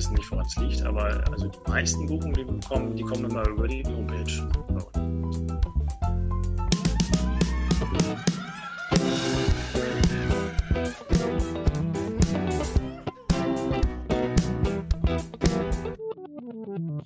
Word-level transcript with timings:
wissen 0.00 0.14
nicht, 0.14 0.30
woran 0.30 0.46
es 0.46 0.56
liegt, 0.56 0.82
aber 0.82 1.22
also 1.30 1.48
die 1.48 1.70
meisten 1.70 2.06
Buchungen, 2.06 2.32
die 2.32 2.46
wir 2.46 2.52
bekommen, 2.54 2.96
die 2.96 3.02
kommen 3.02 3.30
immer 3.30 3.46
über 3.46 3.68
die 3.68 3.84
Homepage. 3.84 4.48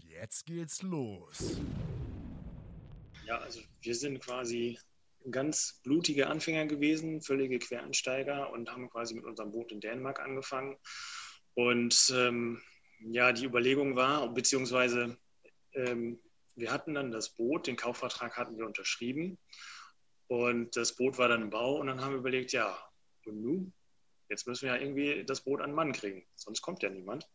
Jetzt 0.09 0.47
geht's 0.47 0.83
los. 0.83 1.61
Ja, 3.27 3.39
also 3.39 3.59
wir 3.83 3.95
sind 3.97 4.21
quasi 4.21 4.79
ganz 5.33 5.81
blutige 5.83 6.29
Anfänger 6.29 6.67
gewesen, 6.67 7.23
völlige 7.23 7.59
Quereinsteiger 7.59 8.53
und 8.53 8.71
haben 8.71 8.89
quasi 8.89 9.15
mit 9.15 9.25
unserem 9.25 9.51
Boot 9.51 9.73
in 9.73 9.81
Dänemark 9.81 10.21
angefangen 10.21 10.77
und 11.55 12.13
ähm, 12.17 12.61
ja, 13.01 13.33
die 13.33 13.45
Überlegung 13.45 13.97
war, 13.97 14.33
beziehungsweise 14.33 15.17
ähm, 15.73 16.21
wir 16.57 16.73
hatten 16.73 16.95
dann 16.95 17.11
das 17.11 17.31
Boot, 17.31 17.67
den 17.67 17.77
Kaufvertrag 17.77 18.37
hatten 18.37 18.59
wir 18.59 18.67
unterschrieben 18.67 19.39
und 20.29 20.77
das 20.77 20.95
Boot 20.95 21.19
war 21.19 21.29
dann 21.29 21.43
im 21.43 21.51
Bau 21.51 21.77
und 21.77 21.87
dann 21.87 22.01
haben 22.01 22.13
wir 22.13 22.19
überlegt, 22.19 22.53
ja, 22.53 22.79
und 23.27 23.43
nun? 23.43 23.73
Jetzt 24.29 24.47
müssen 24.47 24.67
wir 24.67 24.75
ja 24.75 24.81
irgendwie 24.81 25.25
das 25.25 25.43
Boot 25.43 25.61
an 25.61 25.75
Mann 25.75 25.93
kriegen, 25.93 26.27
sonst 26.35 26.63
kommt 26.63 26.83
ja 26.83 26.89
niemand. 26.89 27.29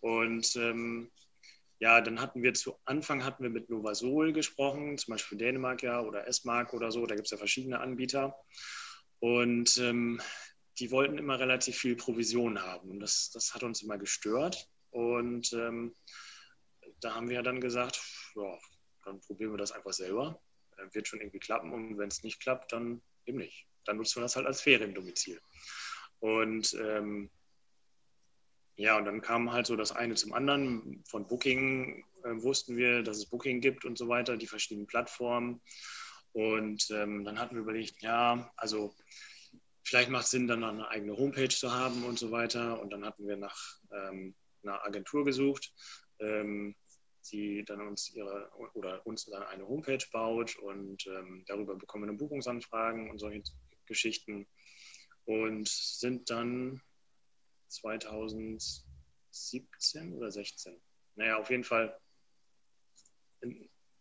Und 0.00 0.56
ähm, 0.56 1.10
ja, 1.78 2.00
dann 2.00 2.20
hatten 2.20 2.42
wir 2.42 2.54
zu 2.54 2.76
Anfang 2.84 3.24
hatten 3.24 3.42
wir 3.42 3.50
mit 3.50 3.70
Novasol 3.70 4.32
gesprochen, 4.32 4.98
zum 4.98 5.12
Beispiel 5.12 5.38
Dänemark 5.38 5.82
ja 5.82 6.00
oder 6.00 6.26
S-Mark 6.26 6.74
oder 6.74 6.90
so, 6.90 7.06
da 7.06 7.14
gibt 7.14 7.26
es 7.26 7.30
ja 7.30 7.38
verschiedene 7.38 7.80
Anbieter. 7.80 8.36
Und 9.20 9.78
ähm, 9.78 10.20
die 10.78 10.90
wollten 10.90 11.18
immer 11.18 11.38
relativ 11.38 11.76
viel 11.76 11.96
Provision 11.96 12.60
haben. 12.62 12.90
Und 12.90 13.00
das, 13.00 13.30
das 13.30 13.54
hat 13.54 13.62
uns 13.62 13.82
immer 13.82 13.98
gestört. 13.98 14.68
Und 14.92 15.52
ähm, 15.54 15.96
da 17.00 17.14
haben 17.14 17.28
wir 17.28 17.42
dann 17.42 17.60
gesagt, 17.60 18.00
ja, 18.36 18.58
dann 19.04 19.20
probieren 19.20 19.52
wir 19.52 19.58
das 19.58 19.72
einfach 19.72 19.92
selber. 19.92 20.40
Äh, 20.76 20.94
wird 20.94 21.08
schon 21.08 21.20
irgendwie 21.20 21.40
klappen. 21.40 21.72
Und 21.72 21.98
wenn 21.98 22.08
es 22.08 22.22
nicht 22.22 22.40
klappt, 22.40 22.72
dann 22.72 23.02
eben 23.26 23.38
nicht. 23.38 23.66
Dann 23.84 23.96
nutzen 23.96 24.16
wir 24.16 24.22
das 24.22 24.36
halt 24.36 24.46
als 24.46 24.60
Feriendomizil. 24.60 25.40
Und 26.20 26.74
ähm, 26.74 27.30
ja, 28.76 28.96
und 28.96 29.04
dann 29.04 29.20
kam 29.20 29.52
halt 29.52 29.66
so 29.66 29.76
das 29.76 29.92
eine 29.92 30.14
zum 30.14 30.32
anderen. 30.32 31.02
Von 31.06 31.26
Booking 31.26 32.04
äh, 32.24 32.42
wussten 32.42 32.76
wir, 32.76 33.02
dass 33.02 33.18
es 33.18 33.26
Booking 33.26 33.60
gibt 33.60 33.84
und 33.84 33.98
so 33.98 34.08
weiter, 34.08 34.36
die 34.36 34.46
verschiedenen 34.46 34.86
Plattformen. 34.86 35.60
Und 36.32 36.90
ähm, 36.90 37.24
dann 37.24 37.38
hatten 37.38 37.56
wir 37.56 37.62
überlegt, 37.62 38.02
ja, 38.02 38.50
also 38.56 38.94
vielleicht 39.84 40.10
macht 40.10 40.24
es 40.24 40.30
Sinn, 40.30 40.46
dann 40.46 40.64
eine 40.64 40.88
eigene 40.88 41.16
Homepage 41.16 41.48
zu 41.48 41.72
haben 41.72 42.04
und 42.04 42.18
so 42.18 42.30
weiter. 42.30 42.80
Und 42.80 42.90
dann 42.90 43.04
hatten 43.04 43.26
wir 43.26 43.36
nach 43.36 43.56
ähm, 43.90 44.34
einer 44.62 44.84
Agentur 44.84 45.24
gesucht, 45.24 45.72
ähm, 46.18 46.74
die 47.30 47.64
dann 47.64 47.86
uns 47.86 48.12
ihre 48.14 48.50
oder 48.74 49.06
uns 49.06 49.26
dann 49.26 49.44
eine 49.44 49.66
Homepage 49.66 50.04
baut 50.12 50.56
und 50.56 51.06
ähm, 51.06 51.44
darüber 51.46 51.76
bekommen 51.76 52.10
wir 52.10 52.16
Buchungsanfragen 52.16 53.10
und 53.10 53.18
solche 53.18 53.42
Geschichten. 53.86 54.48
Und 55.24 55.68
sind 55.68 56.28
dann 56.30 56.82
2017 57.68 60.14
oder 60.14 60.32
16. 60.32 60.82
Naja, 61.14 61.38
auf 61.38 61.50
jeden 61.50 61.64
Fall 61.64 61.98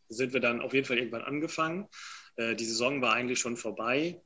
sind 0.09 0.33
wir 0.33 0.39
dann 0.39 0.61
auf 0.61 0.73
jeden 0.73 0.85
Fall 0.85 0.97
irgendwann 0.97 1.23
angefangen. 1.23 1.87
Äh, 2.35 2.55
die 2.55 2.65
Saison 2.65 3.01
war 3.01 3.13
eigentlich 3.13 3.39
schon 3.39 3.57
vorbei 3.57 4.21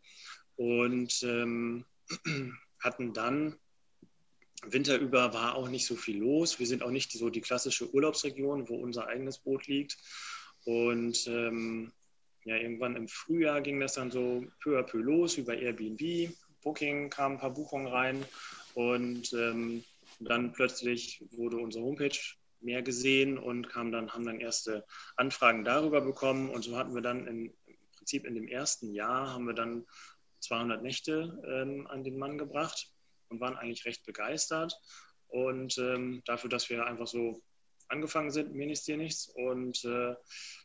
und 0.55 1.21
ähm, 1.23 1.85
hatten 2.79 3.13
dann 3.13 3.59
Winter 4.71 4.97
über 4.97 5.33
war 5.33 5.55
auch 5.55 5.69
nicht 5.69 5.85
so 5.85 5.95
viel 5.95 6.17
los. 6.17 6.59
Wir 6.59 6.67
sind 6.67 6.83
auch 6.83 6.91
nicht 6.91 7.11
so 7.11 7.29
die 7.29 7.41
klassische 7.41 7.93
Urlaubsregion, 7.93 8.69
wo 8.69 8.75
unser 8.75 9.07
eigenes 9.07 9.39
Boot 9.39 9.67
liegt. 9.67 9.97
Und 10.65 11.27
ähm, 11.27 11.91
ja, 12.43 12.57
irgendwann 12.57 12.95
im 12.95 13.07
Frühjahr 13.07 13.61
ging 13.61 13.79
das 13.79 13.93
dann 13.93 14.11
so 14.11 14.45
peu 14.61 14.79
à 14.79 14.83
peu 14.83 14.97
los 14.97 15.37
über 15.37 15.55
Airbnb. 15.55 16.31
Booking 16.61 17.09
kamen 17.09 17.35
ein 17.35 17.39
paar 17.39 17.53
Buchungen 17.53 17.87
rein 17.87 18.25
und 18.73 19.31
ähm, 19.33 19.83
dann 20.19 20.51
plötzlich 20.53 21.23
wurde 21.31 21.57
unsere 21.57 21.83
Homepage 21.83 22.17
mehr 22.61 22.81
gesehen 22.81 23.37
und 23.37 23.69
kam 23.69 23.91
dann, 23.91 24.11
haben 24.11 24.25
dann 24.25 24.39
erste 24.39 24.85
Anfragen 25.15 25.63
darüber 25.63 26.01
bekommen. 26.01 26.49
Und 26.49 26.63
so 26.63 26.75
hatten 26.77 26.95
wir 26.95 27.01
dann 27.01 27.27
im 27.27 27.53
Prinzip 27.97 28.25
in 28.25 28.33
dem 28.33 28.47
ersten 28.47 28.91
Jahr 28.91 29.33
haben 29.33 29.45
wir 29.45 29.53
dann 29.53 29.85
200 30.39 30.81
Nächte 30.81 31.39
ähm, 31.47 31.87
an 31.87 32.03
den 32.03 32.17
Mann 32.17 32.37
gebracht 32.37 32.94
und 33.29 33.39
waren 33.39 33.57
eigentlich 33.57 33.85
recht 33.85 34.05
begeistert. 34.05 34.79
Und 35.27 35.77
ähm, 35.77 36.21
dafür, 36.25 36.49
dass 36.49 36.69
wir 36.69 36.85
einfach 36.85 37.07
so 37.07 37.41
angefangen 37.87 38.31
sind, 38.31 38.53
mir 38.53 38.65
nichts, 38.65 38.85
dir 38.85 38.97
nichts, 38.97 39.27
und 39.27 39.83
äh, 39.85 40.15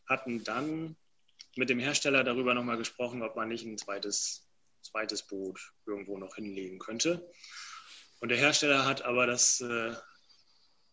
hatten 0.06 0.44
dann 0.44 0.96
mit 1.56 1.68
dem 1.70 1.78
Hersteller 1.78 2.24
darüber 2.24 2.54
nochmal 2.54 2.78
gesprochen, 2.78 3.22
ob 3.22 3.36
man 3.36 3.48
nicht 3.48 3.64
ein 3.64 3.78
zweites, 3.78 4.48
zweites 4.82 5.26
Boot 5.26 5.72
irgendwo 5.86 6.18
noch 6.18 6.36
hinlegen 6.36 6.78
könnte. 6.78 7.30
Und 8.20 8.28
der 8.28 8.38
Hersteller 8.38 8.86
hat 8.86 9.02
aber 9.02 9.26
das, 9.26 9.60
äh, 9.60 9.94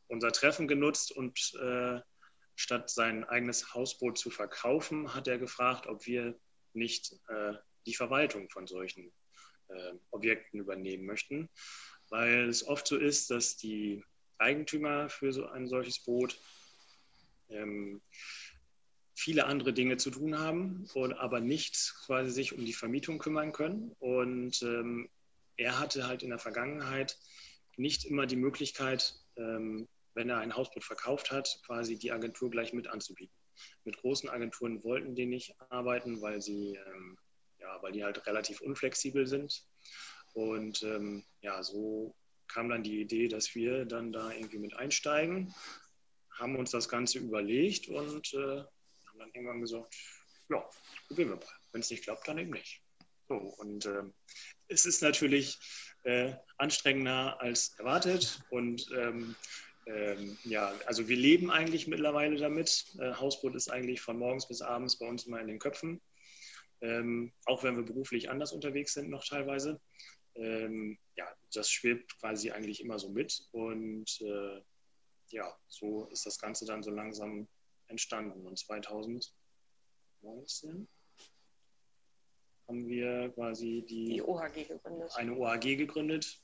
unser 0.08 0.32
Treffen 0.32 0.68
genutzt 0.68 1.12
und 1.12 1.54
äh, 1.56 2.00
statt 2.56 2.90
sein 2.90 3.24
eigenes 3.26 3.74
Hausboot 3.74 4.18
zu 4.18 4.30
verkaufen, 4.30 5.14
hat 5.14 5.28
er 5.28 5.38
gefragt, 5.38 5.88
ob 5.88 6.06
wir 6.06 6.40
nicht 6.74 7.14
äh, 7.28 7.54
die 7.86 7.94
Verwaltung 7.94 8.50
von 8.50 8.68
solchen 8.68 9.14
äh, 9.70 9.94
Objekten 10.12 10.60
übernehmen 10.60 11.06
möchten, 11.06 11.50
weil 12.10 12.48
es 12.48 12.66
oft 12.68 12.88
so 12.88 12.98
ist, 12.98 13.30
dass 13.30 13.58
die 13.58 14.04
Eigentümer 14.38 15.10
für 15.10 15.34
so 15.34 15.48
ein 15.48 15.68
solches 15.68 16.00
Boot 16.00 16.40
ähm, 17.50 18.02
viele 19.16 19.46
andere 19.46 19.74
Dinge 19.74 19.98
zu 19.98 20.12
tun 20.12 20.38
haben, 20.38 20.88
und 20.94 21.14
aber 21.14 21.40
nicht 21.40 21.96
quasi 22.06 22.30
sich 22.30 22.54
um 22.54 22.64
die 22.64 22.74
Vermietung 22.74 23.18
kümmern 23.18 23.52
können. 23.52 23.96
Und 24.00 24.62
ähm, 24.62 25.10
er 25.58 25.80
hatte 25.80 26.08
halt 26.08 26.22
in 26.22 26.30
der 26.30 26.40
Vergangenheit 26.40 27.18
nicht 27.78 28.06
immer 28.06 28.28
die 28.28 28.36
Möglichkeit, 28.36 29.16
ähm, 29.36 29.88
wenn 30.14 30.30
er 30.30 30.38
ein 30.38 30.56
Hausboot 30.56 30.84
verkauft 30.84 31.32
hat, 31.32 31.60
quasi 31.66 31.98
die 31.98 32.12
Agentur 32.12 32.52
gleich 32.52 32.74
mit 32.74 32.88
anzubieten. 32.88 33.36
Mit 33.86 33.98
großen 33.98 34.30
Agenturen 34.30 34.84
wollten 34.84 35.16
die 35.16 35.26
nicht 35.26 35.56
arbeiten, 35.70 36.22
weil 36.22 36.42
sie 36.42 36.76
ähm, 36.76 37.18
ja, 37.68 37.82
weil 37.82 37.92
die 37.92 38.04
halt 38.04 38.26
relativ 38.26 38.62
unflexibel 38.62 39.28
sind. 39.28 39.64
Und 40.34 40.84
ähm, 40.84 41.24
ja, 41.42 41.62
so 41.64 42.16
kam 42.48 42.70
dann 42.70 42.84
die 42.84 43.02
Idee, 43.02 43.28
dass 43.28 43.56
wir 43.56 43.86
dann 43.86 44.12
da 44.12 44.32
irgendwie 44.32 44.60
mit 44.60 44.76
einsteigen, 44.76 45.54
haben 46.32 46.56
uns 46.56 46.72
das 46.72 46.88
Ganze 46.88 47.20
überlegt 47.20 47.90
und 47.90 48.34
äh, 48.34 48.38
haben 49.08 49.20
dann 49.20 49.32
irgendwann 49.34 49.62
gesagt, 49.62 49.94
ja, 50.50 50.64
probieren 51.08 51.30
wir 51.30 51.36
mal. 51.38 51.46
Wenn 51.72 51.82
es 51.82 51.90
nicht 51.90 52.04
klappt, 52.04 52.28
dann 52.28 52.38
eben 52.38 52.52
nicht. 52.52 52.82
So, 53.28 53.36
und 53.36 53.86
äh, 53.86 54.04
es 54.70 54.86
ist 54.86 55.02
natürlich 55.02 55.58
äh, 56.04 56.34
anstrengender 56.58 57.42
als 57.42 57.78
erwartet 57.78 58.42
und 58.50 58.90
ähm, 58.96 59.36
ähm, 59.88 60.38
ja, 60.44 60.74
also 60.86 61.08
wir 61.08 61.18
leben 61.18 61.50
eigentlich 61.50 61.88
mittlerweile 61.88 62.38
damit. 62.38 62.86
Äh, 63.00 63.14
Hausboot 63.14 63.56
ist 63.56 63.70
eigentlich 63.70 64.02
von 64.02 64.18
morgens 64.18 64.48
bis 64.48 64.62
abends 64.62 64.98
bei 64.98 65.08
uns 65.08 65.26
immer 65.26 65.42
in 65.42 65.48
den 65.48 65.60
Köpfen 65.60 66.02
ähm, 66.82 67.34
auch 67.46 67.64
wenn 67.64 67.76
wir 67.76 67.84
beruflich 67.84 68.30
anders 68.30 68.54
unterwegs 68.54 68.94
sind 68.94 69.10
noch 69.10 69.26
teilweise. 69.26 69.82
Ähm, 70.36 71.00
ja, 71.16 71.28
das 71.54 71.72
schwebt 71.72 72.20
quasi 72.20 72.52
eigentlich 72.52 72.82
immer 72.82 73.00
so 73.00 73.10
mit 73.10 73.48
und 73.52 74.06
äh, 74.22 74.62
ja, 75.30 75.58
so 75.68 76.06
ist 76.08 76.26
das 76.26 76.40
Ganze 76.40 76.66
dann 76.66 76.84
so 76.84 76.92
langsam 76.92 77.48
entstanden. 77.88 78.46
Und 78.46 78.58
2019 78.60 80.88
haben 82.68 82.88
wir 82.88 83.30
quasi 83.34 83.84
die, 83.88 84.14
die 84.14 84.22
OHG 84.22 84.68
gegründet. 84.68 85.12
eine 85.16 85.36
OHG 85.36 85.76
gegründet. 85.78 86.42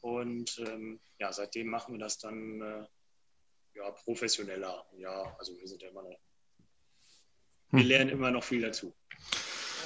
Und 0.00 0.58
ähm, 0.66 1.00
ja, 1.18 1.32
seitdem 1.32 1.68
machen 1.68 1.94
wir 1.94 1.98
das 1.98 2.18
dann 2.18 2.60
äh, 2.60 2.86
ja, 3.74 3.90
professioneller. 3.90 4.86
Ja, 4.96 5.36
also 5.38 5.56
wir 5.58 5.66
sind 5.68 5.82
ja 5.82 5.88
immer 5.88 6.02
noch, 6.02 6.18
wir 7.70 7.80
Hm. 7.80 7.88
lernen 7.88 8.10
immer 8.10 8.30
noch 8.30 8.44
viel 8.44 8.60
dazu. 8.60 8.94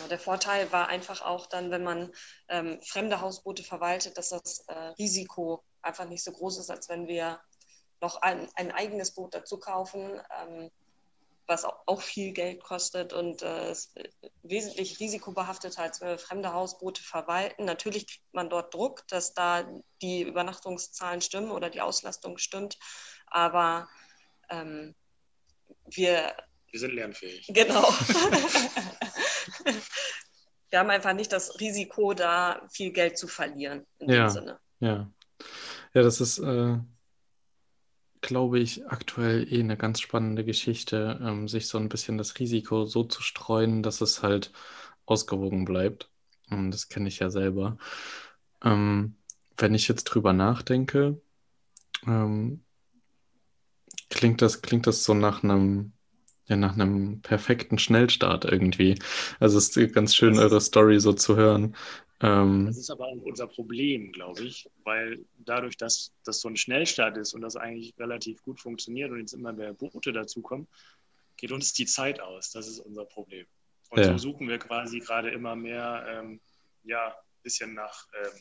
Ja, 0.07 0.11
der 0.11 0.21
Vorteil 0.21 0.71
war 0.71 0.87
einfach 0.87 1.21
auch 1.21 1.47
dann, 1.47 1.73
wenn 1.73 1.83
man 1.83 2.13
ähm, 2.49 2.81
fremde 2.81 3.21
Hausboote 3.21 3.65
verwaltet, 3.65 4.17
dass 4.17 4.29
das 4.29 4.61
äh, 4.69 4.73
Risiko 5.01 5.65
einfach 5.83 6.05
nicht 6.05 6.23
so 6.23 6.31
groß 6.31 6.59
ist, 6.59 6.71
als 6.71 6.89
wenn 6.89 7.09
wir 7.09 7.41
noch 8.01 8.23
ein, 8.23 8.49
ein 8.55 8.71
eigenes 8.71 9.11
Boot 9.11 9.35
dazu 9.35 9.59
kaufen, 9.59 10.21
ähm, 10.41 10.71
was 11.49 11.65
auch, 11.65 11.81
auch 11.87 12.01
viel 12.01 12.33
Geld 12.33 12.63
kostet 12.63 13.13
und 13.13 13.43
äh, 13.43 13.73
ist 13.73 13.99
wesentlich 14.45 15.01
risikobehafteter, 15.01 15.83
als 15.83 16.01
wenn 16.01 16.11
wir 16.11 16.19
fremde 16.19 16.53
Hausboote 16.53 17.03
verwalten. 17.03 17.65
Natürlich 17.65 18.07
kriegt 18.07 18.33
man 18.33 18.49
dort 18.49 18.73
Druck, 18.75 19.09
dass 19.09 19.35
da 19.35 19.65
die 20.03 20.23
Übernachtungszahlen 20.23 21.21
stimmen 21.21 21.51
oder 21.51 21.69
die 21.69 21.81
Auslastung 21.81 22.39
stimmt, 22.39 22.79
aber 23.27 23.89
ähm, 24.51 24.95
wir 25.85 26.33
Wir 26.77 26.81
sind 26.81 26.93
lernfähig. 26.93 27.47
Genau. 27.49 27.89
Wir 30.69 30.79
haben 30.79 30.91
einfach 30.91 31.15
nicht 31.15 31.33
das 31.33 31.59
Risiko, 31.59 32.13
da 32.13 32.61
viel 32.71 32.93
Geld 32.93 33.17
zu 33.17 33.29
verlieren 33.29 33.87
in 33.99 34.11
Ja. 34.11 34.27
dem 34.27 34.29
Sinne. 34.29 34.61
Ja. 34.81 35.11
Ja, 35.95 36.03
das 36.03 36.21
ist, 36.21 36.39
äh, 36.39 36.77
glaube 38.21 38.59
ich, 38.59 38.87
aktuell 38.89 39.51
eh 39.51 39.61
eine 39.61 39.79
ganz 39.79 40.03
spannende 40.03 40.45
Geschichte, 40.45 41.19
ähm, 41.23 41.49
sich 41.49 41.67
so 41.67 41.79
ein 41.79 41.89
bisschen 41.89 42.19
das 42.19 42.39
Risiko 42.39 42.85
so 42.85 43.05
zu 43.05 43.23
streuen, 43.23 43.83
dass 43.83 44.03
es 44.03 44.23
halt 44.23 44.53
ausgewogen 45.07 45.65
bleibt. 45.65 46.11
Und 46.51 46.73
das 46.73 46.91
kenne 46.91 47.09
ich 47.09 47.21
ja 47.21 47.31
selber. 47.31 47.79
Ähm, 48.63 49.17
wenn 49.57 49.75
ich 49.75 49.89
jetzt 49.89 50.05
drüber 50.05 50.35
nachdenke, 50.35 51.23
ähm, 52.07 52.63
klingt 54.11 54.43
das, 54.43 54.61
klingt 54.61 54.87
das 54.87 55.05
so 55.05 55.15
nach 55.15 55.43
einem, 55.43 55.95
ja, 56.49 56.57
nach 56.57 56.75
einem 56.75 57.21
perfekten 57.23 57.79
Schnellstart 57.79 58.45
irgendwie. 58.45 58.99
Also 59.41 59.59
es 59.59 59.77
ist 59.77 59.93
ganz 59.95 60.15
schön, 60.15 60.39
eure 60.39 60.61
Story 60.61 61.01
so 61.01 61.13
zu 61.13 61.37
hören. 61.37 61.75
Ähm, 62.21 62.67
Das 62.67 62.79
ist 62.79 62.91
aber 62.91 63.07
auch 63.07 63.23
unser 63.23 63.47
Problem, 63.47 64.13
glaube 64.13 64.43
ich, 64.43 64.69
weil 64.85 65.25
dadurch, 65.39 65.77
dass 65.77 66.13
das 66.25 66.41
so 66.41 66.49
ein 66.49 66.57
Schnellstart 66.57 67.17
ist 67.19 67.35
und 67.35 67.43
das 67.43 67.57
eigentlich 67.57 67.95
relativ 67.99 68.43
gut 68.43 68.61
funktioniert 68.61 69.11
und 69.11 69.21
jetzt 69.21 69.35
immer 69.35 69.53
mehr 69.53 69.75
Boote 69.75 70.13
dazukommen, 70.13 70.67
geht 71.37 71.53
uns 71.53 71.73
die 71.75 71.87
Zeit 71.87 72.21
aus. 72.21 72.51
Das 72.53 72.69
ist 72.69 72.81
unser 72.81 73.05
Problem. 73.05 73.47
Und 73.91 74.01
Ja. 74.01 74.13
so 74.13 74.19
suchen 74.19 74.49
wir 74.49 74.59
quasi 74.59 75.01
gerade 75.01 75.31
immer 75.31 75.55
mehr, 75.57 76.07
ähm, 76.09 76.41
ja, 76.85 77.09
ein 77.09 77.43
bisschen 77.43 77.75
nach 77.75 78.07
ähm, 78.19 78.33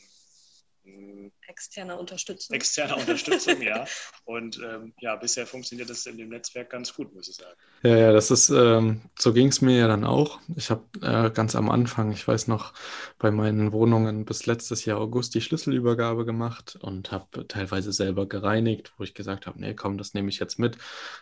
Externe 1.48 1.96
Unterstützung. 1.96 2.54
externer 2.54 2.96
Unterstützung, 2.96 3.62
ja. 3.62 3.86
Und 4.24 4.60
ähm, 4.62 4.92
ja, 5.00 5.16
bisher 5.16 5.46
funktioniert 5.46 5.88
das 5.88 6.04
in 6.06 6.18
dem 6.18 6.28
Netzwerk 6.28 6.70
ganz 6.70 6.92
gut, 6.94 7.14
muss 7.14 7.28
ich 7.28 7.36
sagen. 7.36 7.56
Ja, 7.82 7.96
ja, 7.96 8.12
das 8.12 8.30
ist, 8.30 8.50
ähm, 8.50 9.00
so 9.18 9.32
ging 9.32 9.48
es 9.48 9.60
mir 9.60 9.78
ja 9.78 9.88
dann 9.88 10.04
auch. 10.04 10.40
Ich 10.56 10.70
habe 10.70 10.82
äh, 11.02 11.30
ganz 11.30 11.54
am 11.54 11.70
Anfang, 11.70 12.12
ich 12.12 12.26
weiß 12.26 12.48
noch, 12.48 12.74
bei 13.18 13.30
meinen 13.30 13.72
Wohnungen 13.72 14.24
bis 14.24 14.46
letztes 14.46 14.84
Jahr 14.84 14.98
August 14.98 15.34
die 15.34 15.40
Schlüsselübergabe 15.40 16.24
gemacht 16.24 16.76
und 16.80 17.12
habe 17.12 17.46
teilweise 17.46 17.92
selber 17.92 18.26
gereinigt, 18.26 18.92
wo 18.96 19.04
ich 19.04 19.14
gesagt 19.14 19.46
habe, 19.46 19.60
nee, 19.60 19.74
komm, 19.74 19.98
das 19.98 20.14
nehme 20.14 20.28
ich 20.28 20.38
jetzt 20.38 20.58
mit. 20.58 20.78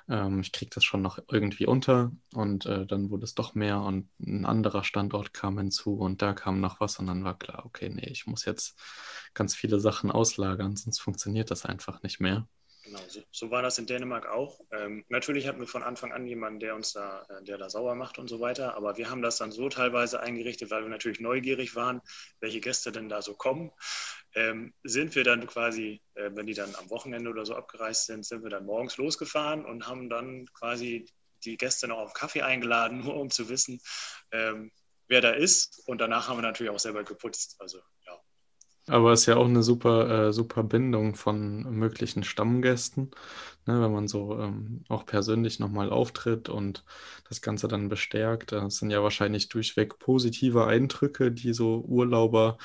Ähm, 0.09 0.41
ich 0.41 0.53
kriege 0.53 0.71
das 0.75 0.85
schon 0.85 1.03
noch 1.03 1.19
irgendwie 1.31 1.67
unter 1.67 2.13
und 2.33 2.67
äh, 2.67 2.87
dann 2.87 3.11
wurde 3.11 3.25
es 3.25 3.35
doch 3.35 3.55
mehr 3.55 3.81
und 3.81 4.09
ein 4.21 4.47
anderer 4.47 4.85
Standort 4.85 5.35
kam 5.35 5.59
hinzu 5.59 5.95
und 5.99 6.23
da 6.23 6.33
kam 6.33 6.61
noch 6.61 6.81
was 6.81 6.99
und 6.99 7.07
dann 7.07 7.25
war 7.25 7.39
klar, 7.39 7.65
okay, 7.67 7.89
nee, 7.89 8.09
ich 8.11 8.27
muss 8.27 8.45
jetzt 8.47 8.79
ganz 9.35 9.55
viele 9.55 9.81
Sachen 9.81 10.11
auslagern, 10.11 10.77
sonst 10.77 11.01
funktioniert 11.01 11.51
das 11.51 11.65
einfach 11.65 12.03
nicht 12.03 12.21
mehr. 12.21 12.49
Genau, 12.85 13.01
so, 13.09 13.23
so 13.33 13.51
war 13.51 13.63
das 13.63 13.79
in 13.79 13.87
Dänemark 13.87 14.27
auch. 14.27 14.61
Ähm, 14.71 15.07
natürlich 15.09 15.49
hatten 15.49 15.59
wir 15.59 15.67
von 15.67 15.83
Anfang 15.83 16.13
an 16.13 16.27
jemanden, 16.27 16.61
der 16.61 16.75
uns 16.75 16.93
da, 16.93 17.23
äh, 17.31 17.43
der 17.43 17.57
da 17.57 17.71
sauer 17.71 17.95
macht 17.95 18.19
und 18.19 18.29
so 18.29 18.41
weiter, 18.41 18.77
aber 18.77 18.99
wir 18.99 19.09
haben 19.09 19.23
das 19.23 19.39
dann 19.39 19.53
so 19.53 19.71
teilweise 19.71 20.21
eingerichtet, 20.21 20.71
weil 20.71 20.83
wir 20.83 20.91
natürlich 20.91 21.19
neugierig 21.19 21.75
waren, 21.77 22.03
welche 22.41 22.61
Gäste 22.61 22.93
denn 22.93 23.09
da 23.09 23.23
so 23.23 23.35
kommen. 23.35 23.71
Ähm, 24.35 24.75
sind 24.83 25.15
wir 25.15 25.25
dann 25.25 25.47
quasi, 25.47 26.03
äh, 26.15 26.31
wenn 26.35 26.47
die 26.47 26.53
dann 26.53 26.75
am 26.75 26.91
Wochenende 26.91 27.31
oder 27.31 27.47
so 27.47 27.55
abgereist 27.55 28.05
sind, 28.05 28.27
sind 28.27 28.43
wir 28.43 28.51
dann 28.51 28.67
morgens 28.67 28.99
losgefahren 28.99 29.65
und 29.65 29.87
haben 29.89 30.11
dann 30.11 30.47
quasi 30.53 31.07
die 31.43 31.57
Gäste 31.57 31.89
noch 31.89 31.99
auf 31.99 32.13
Kaffee 32.13 32.43
eingeladen, 32.43 33.01
nur 33.05 33.17
um 33.17 33.31
zu 33.31 33.49
wissen, 33.49 33.81
ähm, 34.31 34.71
wer 35.09 35.23
da 35.23 35.31
ist. 35.31 35.83
Und 35.87 36.03
danach 36.03 36.29
haben 36.29 36.37
wir 36.37 36.43
natürlich 36.43 36.71
auch 36.71 36.79
selber 36.79 37.03
geputzt. 37.03 37.57
Also 37.61 37.81
Aber 38.87 39.13
es 39.13 39.21
ist 39.21 39.27
ja 39.27 39.37
auch 39.37 39.47
eine 39.47 39.63
super, 39.63 40.29
äh, 40.29 40.33
super 40.33 40.63
Bindung 40.63 41.15
von 41.15 41.63
möglichen 41.75 42.23
Stammgästen, 42.23 43.11
ne, 43.67 43.81
wenn 43.81 43.93
man 43.93 44.09
so 44.09 44.39
ähm, 44.39 44.85
auch 44.91 45.07
persönlich 45.07 45.59
nochmal 45.59 45.89
auftritt 45.91 46.51
und 46.51 46.85
das 47.29 47.41
Ganze 47.41 47.67
dann 47.67 47.89
bestärkt. 47.89 48.53
Das 48.53 48.77
sind 48.77 48.91
ja 48.91 49.03
wahrscheinlich 49.03 49.49
durchweg 49.49 49.99
positive 49.99 50.67
Eindrücke, 50.67 51.33
die 51.33 51.55
so 51.55 51.81
Urlauber 51.89 52.59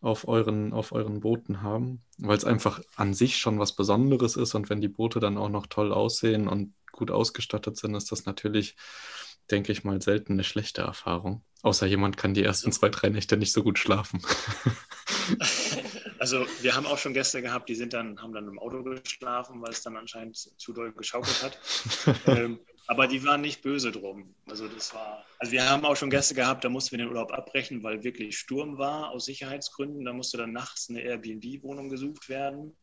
auf 0.00 0.26
euren, 0.28 0.72
auf 0.72 0.92
euren 0.92 1.20
Booten 1.20 1.60
haben, 1.62 2.02
weil 2.18 2.38
es 2.38 2.44
einfach 2.46 2.80
an 2.96 3.12
sich 3.12 3.36
schon 3.36 3.58
was 3.58 3.74
Besonderes 3.76 4.36
ist 4.36 4.54
und 4.54 4.70
wenn 4.70 4.80
die 4.80 4.88
Boote 4.88 5.20
dann 5.20 5.36
auch 5.36 5.50
noch 5.50 5.66
toll 5.66 5.92
aussehen 5.92 6.48
und 6.48 6.72
gut 6.92 7.10
ausgestattet 7.10 7.76
sind, 7.76 7.94
ist 7.94 8.10
das 8.12 8.24
natürlich, 8.24 8.76
denke 9.50 9.72
ich 9.72 9.84
mal, 9.84 10.00
selten 10.00 10.34
eine 10.34 10.44
schlechte 10.44 10.82
Erfahrung. 10.82 11.42
Außer 11.62 11.86
jemand 11.86 12.16
kann 12.16 12.34
die 12.34 12.44
ersten 12.44 12.70
zwei, 12.70 12.88
drei 12.90 13.08
Nächte 13.08 13.36
nicht 13.36 13.52
so 13.52 13.62
gut 13.62 13.78
schlafen. 13.78 14.22
Also 16.18 16.46
wir 16.62 16.74
haben 16.74 16.86
auch 16.86 16.98
schon 16.98 17.14
Gäste 17.14 17.42
gehabt, 17.42 17.68
die 17.68 17.74
sind 17.74 17.92
dann, 17.92 18.20
haben 18.20 18.32
dann 18.32 18.48
im 18.48 18.58
Auto 18.58 18.82
geschlafen, 18.82 19.60
weil 19.60 19.70
es 19.70 19.82
dann 19.82 19.96
anscheinend 19.96 20.36
zu 20.36 20.72
doll 20.72 20.92
geschaukelt 20.92 21.42
hat. 21.42 21.60
ähm, 22.26 22.58
aber 22.86 23.06
die 23.06 23.22
waren 23.24 23.40
nicht 23.40 23.62
böse 23.62 23.92
drum. 23.92 24.34
Also 24.48 24.66
das 24.68 24.94
war, 24.94 25.24
also 25.38 25.52
wir 25.52 25.68
haben 25.68 25.84
auch 25.84 25.96
schon 25.96 26.10
Gäste 26.10 26.34
gehabt, 26.34 26.64
da 26.64 26.68
mussten 26.68 26.92
wir 26.92 26.98
den 26.98 27.08
Urlaub 27.08 27.32
abbrechen, 27.32 27.82
weil 27.82 28.02
wirklich 28.02 28.38
Sturm 28.38 28.78
war 28.78 29.10
aus 29.10 29.26
Sicherheitsgründen. 29.26 30.04
Da 30.04 30.12
musste 30.12 30.38
dann 30.38 30.52
nachts 30.52 30.88
eine 30.88 31.02
Airbnb-Wohnung 31.02 31.88
gesucht 31.88 32.28
werden. 32.28 32.76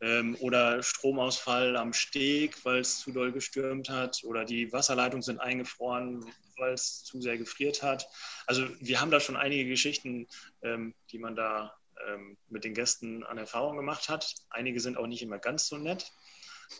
Ähm, 0.00 0.36
oder 0.40 0.82
Stromausfall 0.82 1.76
am 1.76 1.92
Steg, 1.92 2.64
weil 2.64 2.80
es 2.80 2.98
zu 2.98 3.12
doll 3.12 3.32
gestürmt 3.32 3.88
hat. 3.88 4.22
Oder 4.24 4.44
die 4.44 4.72
Wasserleitungen 4.72 5.22
sind 5.22 5.40
eingefroren, 5.40 6.24
weil 6.58 6.74
es 6.74 7.02
zu 7.04 7.20
sehr 7.20 7.38
gefriert 7.38 7.82
hat. 7.82 8.08
Also 8.46 8.66
wir 8.80 9.00
haben 9.00 9.10
da 9.10 9.20
schon 9.20 9.36
einige 9.36 9.68
Geschichten, 9.68 10.26
ähm, 10.62 10.94
die 11.10 11.18
man 11.18 11.34
da 11.34 11.74
ähm, 12.06 12.36
mit 12.48 12.64
den 12.64 12.74
Gästen 12.74 13.24
an 13.24 13.38
Erfahrung 13.38 13.76
gemacht 13.76 14.08
hat. 14.08 14.34
Einige 14.50 14.80
sind 14.80 14.96
auch 14.96 15.06
nicht 15.06 15.22
immer 15.22 15.38
ganz 15.38 15.66
so 15.66 15.78
nett. 15.78 16.12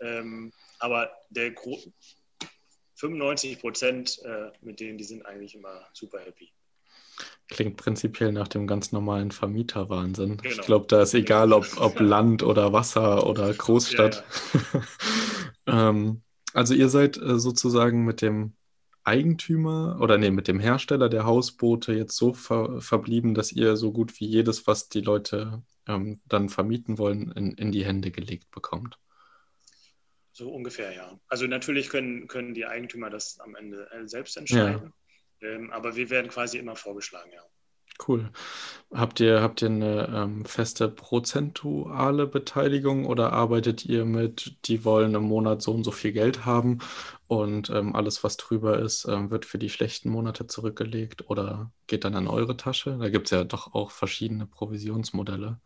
Ähm, 0.00 0.52
aber 0.78 1.10
der 1.30 1.52
Gro 1.52 1.80
95 2.96 3.60
Prozent 3.60 4.18
äh, 4.24 4.50
mit 4.60 4.80
denen, 4.80 4.98
die 4.98 5.04
sind 5.04 5.24
eigentlich 5.24 5.54
immer 5.54 5.86
super 5.92 6.20
happy. 6.20 6.52
Klingt 7.48 7.76
prinzipiell 7.76 8.32
nach 8.32 8.48
dem 8.48 8.66
ganz 8.66 8.92
normalen 8.92 9.30
Vermieterwahnsinn. 9.30 10.38
Ich 10.42 10.50
Genau. 10.50 10.64
glaube, 10.64 10.86
da 10.88 11.02
ist 11.02 11.14
egal, 11.14 11.52
ob, 11.52 11.66
ob 11.78 12.00
Land 12.00 12.42
oder 12.42 12.72
Wasser 12.72 13.26
oder 13.26 13.52
Großstadt. 13.54 14.24
ähm, 15.66 16.22
also 16.52 16.74
ihr 16.74 16.88
seid 16.88 17.16
äh, 17.18 17.38
sozusagen 17.38 18.04
mit 18.04 18.20
dem 18.22 18.54
Eigentümer 19.04 19.98
oder 20.00 20.18
nee, 20.18 20.30
mit 20.30 20.48
dem 20.48 20.58
Hersteller 20.58 21.08
der 21.08 21.24
Hausboote 21.24 21.92
jetzt 21.92 22.16
so 22.16 22.34
ver 22.34 22.80
verblieben, 22.80 23.34
dass 23.34 23.52
ihr 23.52 23.76
so 23.76 23.92
gut 23.92 24.18
wie 24.20 24.26
jedes, 24.26 24.66
was 24.66 24.88
die 24.88 25.00
Leute 25.00 25.62
ähm, 25.86 26.20
dann 26.26 26.48
vermieten 26.48 26.98
wollen, 26.98 27.30
in, 27.32 27.52
in 27.52 27.70
die 27.70 27.84
Hände 27.84 28.10
gelegt 28.10 28.50
bekommt. 28.50 28.98
So 30.32 30.50
ungefähr, 30.50 30.92
ja. 30.92 31.18
Also 31.28 31.46
natürlich 31.46 31.88
können, 31.88 32.26
können 32.26 32.52
die 32.52 32.66
Eigentümer 32.66 33.08
das 33.08 33.38
am 33.38 33.54
Ende 33.54 33.88
äh, 33.92 34.06
selbst 34.06 34.36
entscheiden. 34.36 34.92
Ähm, 35.40 35.70
aber 35.72 35.96
wir 35.96 36.10
werden 36.10 36.30
quasi 36.30 36.58
immer 36.58 36.76
vorgeschlagen, 36.76 37.32
ja. 37.32 37.42
Cool. 38.06 38.30
Habt 38.92 39.20
ihr, 39.20 39.40
habt 39.42 39.62
ihr 39.62 39.68
eine 39.68 40.08
ähm, 40.14 40.44
feste 40.44 40.88
prozentuale 40.88 42.26
Beteiligung 42.26 43.06
oder 43.06 43.32
arbeitet 43.32 43.86
ihr 43.86 44.04
mit, 44.04 44.58
die 44.66 44.84
wollen 44.84 45.14
im 45.14 45.22
Monat 45.24 45.62
so 45.62 45.72
und 45.72 45.82
so 45.84 45.92
viel 45.92 46.12
Geld 46.12 46.44
haben 46.44 46.80
und 47.26 47.70
ähm, 47.70 47.96
alles, 47.96 48.22
was 48.22 48.36
drüber 48.36 48.78
ist, 48.80 49.06
ähm, 49.06 49.30
wird 49.30 49.46
für 49.46 49.58
die 49.58 49.70
schlechten 49.70 50.10
Monate 50.10 50.46
zurückgelegt 50.46 51.28
oder 51.30 51.72
geht 51.86 52.04
dann 52.04 52.14
an 52.16 52.28
eure 52.28 52.56
Tasche? 52.56 52.98
Da 53.00 53.08
gibt 53.08 53.26
es 53.26 53.30
ja 53.30 53.44
doch 53.44 53.74
auch 53.74 53.90
verschiedene 53.90 54.46
Provisionsmodelle. 54.46 55.60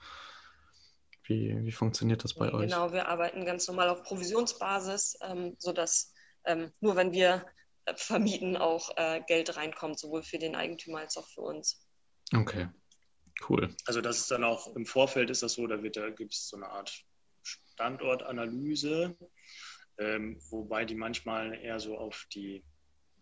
Wie, 1.25 1.57
wie 1.65 1.73
funktioniert 1.73 2.25
das 2.25 2.35
bei 2.35 2.47
Nee, 2.47 2.53
euch? 2.53 2.71
Genau, 2.71 2.93
wir 2.93 3.09
arbeiten 3.09 3.45
ganz 3.45 3.67
normal 3.69 3.89
auf 3.89 4.03
Provisionsbasis, 4.05 5.19
ähm, 5.23 5.57
sodass 5.59 6.13
ähm, 6.45 6.73
nur 6.81 6.97
wenn 6.97 7.13
wir 7.13 7.45
vermieten, 7.97 8.57
auch 8.57 8.91
äh, 8.97 9.23
Geld 9.27 9.57
reinkommt, 9.57 9.99
sowohl 9.99 10.23
für 10.23 10.39
den 10.39 10.55
Eigentümer 10.55 10.99
als 11.01 11.17
auch 11.17 11.29
für 11.29 11.43
uns. 11.43 11.87
Okay, 12.35 12.69
cool. 13.49 13.75
Also 13.87 14.01
das 14.01 14.19
ist 14.19 14.31
dann 14.31 14.45
auch 14.45 14.75
im 14.77 14.87
Vorfeld 14.87 15.31
ist 15.31 15.43
das 15.43 15.55
so, 15.55 15.67
da, 15.67 15.83
wird, 15.83 15.97
da 15.97 16.11
gibt 16.11 16.35
es 16.35 16.49
so 16.49 16.57
eine 16.57 16.69
Art 16.69 17.05
Standortanalyse. 17.43 19.17
ähm, 19.99 20.41
wobei 20.51 20.85
die 20.85 20.95
manchmal 20.95 21.55
eher 21.55 21.81
so 21.81 21.99
auf 21.99 22.27
die 22.35 22.65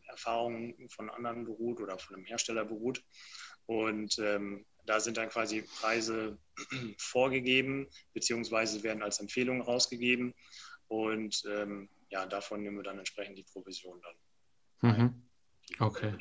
Erfahrungen 0.09 0.89
von 0.91 1.11
anderen 1.11 1.45
beruht 1.45 1.81
oder 1.81 1.99
von 1.99 2.17
einem 2.17 2.25
Hersteller 2.25 2.65
beruht. 2.65 3.05
Und 3.67 4.19
ähm, 4.19 4.65
da 4.87 5.01
sind 5.01 5.19
dann 5.19 5.29
quasi 5.29 5.63
Preise 5.81 6.39
vorgegeben, 6.99 7.89
beziehungsweise 8.15 8.83
werden 8.83 9.03
als 9.03 9.21
Empfehlungen 9.21 9.63
rausgegeben. 9.63 10.35
Und 10.89 11.43
ähm, 11.47 11.91
ja, 12.09 12.25
davon 12.27 12.63
nehmen 12.63 12.79
wir 12.79 12.85
dann 12.85 12.99
entsprechend 12.99 13.37
die 13.37 13.45
Provision 13.45 14.01
dann. 14.01 14.15
Mhm. 14.81 15.23
Okay. 15.79 16.15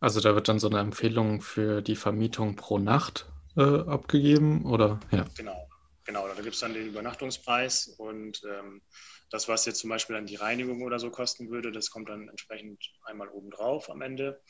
Also 0.00 0.20
da 0.20 0.34
wird 0.34 0.48
dann 0.48 0.58
so 0.58 0.68
eine 0.68 0.80
Empfehlung 0.80 1.40
für 1.40 1.82
die 1.82 1.96
Vermietung 1.96 2.56
pro 2.56 2.78
Nacht 2.78 3.26
äh, 3.56 3.62
abgegeben, 3.62 4.64
oder? 4.66 5.00
Ja. 5.10 5.24
Genau, 5.36 5.68
genau. 6.04 6.28
Da 6.28 6.34
gibt 6.34 6.54
es 6.54 6.60
dann 6.60 6.74
den 6.74 6.88
Übernachtungspreis 6.88 7.88
und 7.98 8.42
ähm, 8.44 8.82
das, 9.30 9.48
was 9.48 9.64
jetzt 9.66 9.80
zum 9.80 9.90
Beispiel 9.90 10.16
dann 10.16 10.26
die 10.26 10.36
Reinigung 10.36 10.82
oder 10.82 10.98
so 10.98 11.10
kosten 11.10 11.50
würde, 11.50 11.72
das 11.72 11.90
kommt 11.90 12.08
dann 12.08 12.28
entsprechend 12.28 12.78
einmal 13.04 13.28
obendrauf 13.28 13.90
am 13.90 14.02
Ende. 14.02 14.40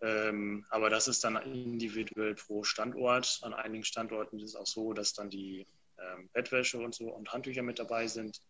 Ähm, 0.00 0.64
aber 0.70 0.90
das 0.90 1.08
ist 1.08 1.24
dann 1.24 1.36
individuell 1.36 2.34
pro 2.34 2.62
Standort. 2.62 3.40
An 3.42 3.54
einigen 3.54 3.84
Standorten 3.84 4.38
ist 4.38 4.50
es 4.50 4.56
auch 4.56 4.66
so, 4.66 4.92
dass 4.92 5.12
dann 5.12 5.30
die 5.30 5.66
ähm, 5.98 6.28
Bettwäsche 6.32 6.78
und 6.78 6.94
so 6.94 7.06
und 7.06 7.32
Handtücher 7.32 7.62
mit 7.62 7.78
dabei 7.78 8.06
sind. 8.06 8.40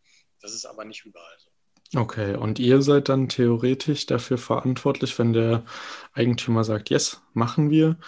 Das 0.40 0.52
ist 0.52 0.66
aber 0.66 0.84
nicht 0.84 1.04
überall 1.04 1.36
so. 1.38 1.50
Okay, 1.92 2.34
und 2.34 2.58
ihr 2.58 2.82
seid 2.82 3.08
dann 3.08 3.28
theoretisch 3.28 4.06
dafür 4.06 4.38
verantwortlich, 4.38 5.16
wenn 5.18 5.32
der 5.32 5.64
Eigentümer 6.12 6.64
sagt, 6.64 6.90
yes, 6.90 7.22
machen 7.34 7.70
wir, 7.70 7.98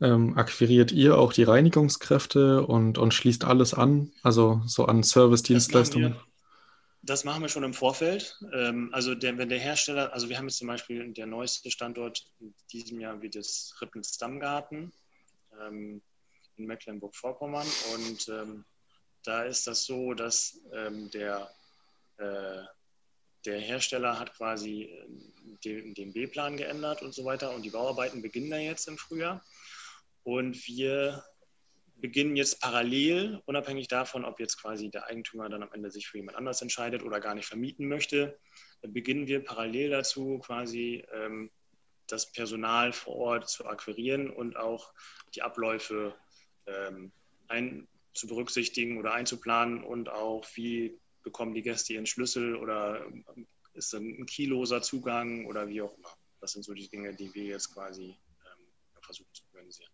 ähm, 0.00 0.36
akquiriert 0.36 0.90
ihr 0.90 1.16
auch 1.16 1.32
die 1.32 1.44
Reinigungskräfte 1.44 2.66
und, 2.66 2.98
und 2.98 3.14
schließt 3.14 3.44
alles 3.44 3.72
an, 3.72 4.12
also 4.22 4.62
so 4.66 4.86
an 4.86 5.02
Service-Dienstleistungen? 5.02 6.16
Das 7.02 7.24
machen 7.24 7.42
wir 7.42 7.48
schon 7.48 7.62
im 7.62 7.74
Vorfeld. 7.74 8.36
Ähm, 8.52 8.90
also 8.92 9.14
der, 9.14 9.38
wenn 9.38 9.48
der 9.48 9.60
Hersteller, 9.60 10.12
also 10.12 10.28
wir 10.28 10.38
haben 10.38 10.48
jetzt 10.48 10.58
zum 10.58 10.66
Beispiel 10.66 11.12
der 11.12 11.26
neueste 11.26 11.70
Standort 11.70 12.26
in 12.40 12.52
diesem 12.72 12.98
Jahr 12.98 13.22
wie 13.22 13.30
das 13.30 13.76
Rippens 13.80 14.14
Stammgarten 14.14 14.92
ähm, 15.60 16.02
in 16.56 16.66
Mecklenburg-Vorpommern 16.66 17.66
und 17.94 18.28
ähm, 18.28 18.64
da 19.22 19.42
ist 19.42 19.66
das 19.66 19.84
so, 19.84 20.14
dass 20.14 20.60
der 21.12 21.50
äh, 22.18 22.62
der 23.46 23.60
Hersteller 23.60 24.18
hat 24.18 24.34
quasi 24.34 24.82
äh, 24.82 25.06
den, 25.64 25.94
den 25.94 26.12
B-Plan 26.12 26.56
geändert 26.56 27.02
und 27.02 27.14
so 27.14 27.24
weiter 27.24 27.54
und 27.54 27.62
die 27.62 27.70
Bauarbeiten 27.70 28.22
beginnen 28.22 28.50
da 28.50 28.58
jetzt 28.58 28.88
im 28.88 28.98
Frühjahr. 28.98 29.44
Und 30.22 30.66
wir 30.66 31.24
beginnen 31.98 32.36
jetzt 32.36 32.60
parallel, 32.60 33.40
unabhängig 33.46 33.88
davon, 33.88 34.24
ob 34.24 34.38
jetzt 34.38 34.60
quasi 34.60 34.90
der 34.90 35.06
Eigentümer 35.06 35.48
dann 35.48 35.62
am 35.62 35.72
Ende 35.72 35.90
sich 35.90 36.08
für 36.08 36.18
jemand 36.18 36.36
anders 36.36 36.60
entscheidet 36.60 37.02
oder 37.02 37.20
gar 37.20 37.34
nicht 37.34 37.46
vermieten 37.46 37.88
möchte, 37.88 38.38
beginnen 38.82 39.26
wir 39.26 39.42
parallel 39.42 39.90
dazu 39.90 40.38
quasi 40.40 41.04
ähm, 41.12 41.50
das 42.06 42.32
Personal 42.32 42.92
vor 42.92 43.16
Ort 43.16 43.48
zu 43.48 43.66
akquirieren 43.66 44.30
und 44.30 44.56
auch 44.56 44.92
die 45.34 45.42
Abläufe 45.42 46.14
ähm, 46.66 47.12
ein, 47.48 47.88
zu 48.12 48.26
berücksichtigen 48.26 48.98
oder 48.98 49.12
einzuplanen 49.12 49.82
und 49.82 50.08
auch 50.08 50.46
wie 50.54 50.98
bekommen 51.26 51.54
die 51.54 51.62
Gäste 51.62 51.92
ihren 51.92 52.06
Schlüssel 52.06 52.54
oder 52.54 53.04
ist 53.74 53.92
dann 53.92 54.04
ein 54.04 54.26
kiloser 54.26 54.80
Zugang 54.80 55.44
oder 55.46 55.68
wie 55.68 55.82
auch 55.82 55.92
immer. 55.98 56.08
Das 56.40 56.52
sind 56.52 56.64
so 56.64 56.72
die 56.72 56.88
Dinge, 56.88 57.14
die 57.14 57.34
wir 57.34 57.44
jetzt 57.44 57.74
quasi 57.74 58.04
ähm, 58.04 58.66
versuchen 59.02 59.34
zu 59.34 59.42
organisieren. 59.52 59.90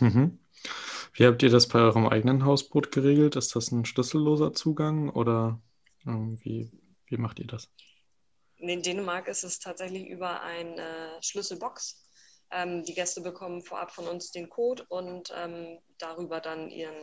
Mhm. 0.00 0.38
Wie 1.12 1.26
habt 1.26 1.42
ihr 1.42 1.50
das 1.50 1.68
bei 1.68 1.80
eurem 1.80 2.06
eigenen 2.06 2.46
Hausboot 2.46 2.90
geregelt? 2.90 3.36
Ist 3.36 3.54
das 3.54 3.70
ein 3.70 3.84
schlüsselloser 3.84 4.54
Zugang 4.54 5.10
oder 5.10 5.60
ähm, 6.06 6.38
wie, 6.42 6.72
wie 7.06 7.18
macht 7.18 7.38
ihr 7.40 7.46
das? 7.46 7.70
In 8.56 8.82
Dänemark 8.82 9.28
ist 9.28 9.44
es 9.44 9.58
tatsächlich 9.58 10.08
über 10.08 10.40
eine 10.40 11.18
Schlüsselbox. 11.20 12.08
Ähm, 12.50 12.84
die 12.84 12.94
Gäste 12.94 13.20
bekommen 13.20 13.62
vorab 13.62 13.92
von 13.92 14.06
uns 14.06 14.30
den 14.30 14.48
Code 14.48 14.84
und 14.88 15.30
ähm, 15.36 15.78
darüber 15.98 16.40
dann 16.40 16.70
ihren 16.70 16.96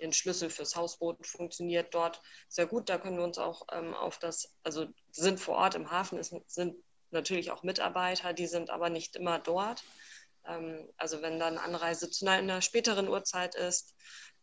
ihren 0.00 0.12
Schlüssel 0.12 0.50
fürs 0.50 0.76
Hausboot 0.76 1.26
funktioniert 1.26 1.94
dort 1.94 2.20
sehr 2.48 2.66
gut. 2.66 2.88
Da 2.88 2.98
können 2.98 3.16
wir 3.16 3.24
uns 3.24 3.38
auch 3.38 3.66
ähm, 3.72 3.94
auf 3.94 4.18
das, 4.18 4.54
also 4.62 4.86
sind 5.10 5.40
vor 5.40 5.56
Ort 5.56 5.74
im 5.74 5.90
Hafen, 5.90 6.18
es 6.18 6.34
sind 6.46 6.76
natürlich 7.10 7.50
auch 7.50 7.62
Mitarbeiter, 7.62 8.32
die 8.32 8.46
sind 8.46 8.70
aber 8.70 8.88
nicht 8.88 9.16
immer 9.16 9.38
dort. 9.38 9.82
Ähm, 10.46 10.88
also 10.96 11.22
wenn 11.22 11.38
dann 11.38 11.58
Anreise 11.58 12.10
zu 12.10 12.26
einer 12.26 12.62
späteren 12.62 13.08
Uhrzeit 13.08 13.54
ist, 13.54 13.94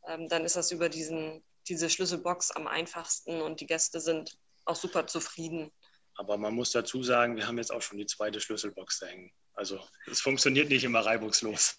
ähm, 0.07 0.27
dann 0.29 0.45
ist 0.45 0.55
das 0.55 0.71
über 0.71 0.89
diesen, 0.89 1.43
diese 1.67 1.89
Schlüsselbox 1.89 2.51
am 2.51 2.67
einfachsten 2.67 3.41
und 3.41 3.61
die 3.61 3.67
Gäste 3.67 3.99
sind 3.99 4.37
auch 4.65 4.75
super 4.75 5.07
zufrieden. 5.07 5.71
Aber 6.15 6.37
man 6.37 6.53
muss 6.53 6.71
dazu 6.71 7.03
sagen, 7.03 7.35
wir 7.35 7.47
haben 7.47 7.57
jetzt 7.57 7.71
auch 7.71 7.81
schon 7.81 7.97
die 7.97 8.05
zweite 8.05 8.41
Schlüsselbox 8.41 8.99
da 8.99 9.07
hängen. 9.07 9.31
Also 9.57 9.79
es 10.05 10.21
funktioniert 10.21 10.69
nicht 10.69 10.83
immer 10.83 11.03
reibungslos. 11.03 11.75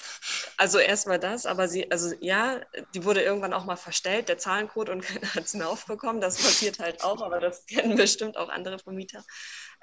Also 0.56 0.80
erstmal 0.80 1.20
das, 1.20 1.46
aber 1.46 1.68
sie, 1.68 1.88
also 1.92 2.12
ja, 2.20 2.60
die 2.92 3.04
wurde 3.04 3.22
irgendwann 3.22 3.52
auch 3.52 3.64
mal 3.64 3.76
verstellt, 3.76 4.28
der 4.28 4.36
Zahlencode 4.36 4.88
und 4.88 5.00
keiner 5.06 5.32
hat 5.32 5.44
es 5.44 5.54
mehr 5.54 5.68
aufbekommen. 5.68 6.20
Das 6.20 6.36
passiert 6.38 6.80
halt 6.80 7.04
auch, 7.04 7.22
aber 7.22 7.38
das 7.38 7.66
kennen 7.66 7.94
bestimmt 7.96 8.36
auch 8.36 8.48
andere 8.48 8.80
Vermieter. 8.80 9.24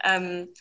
Ähm, 0.04 0.54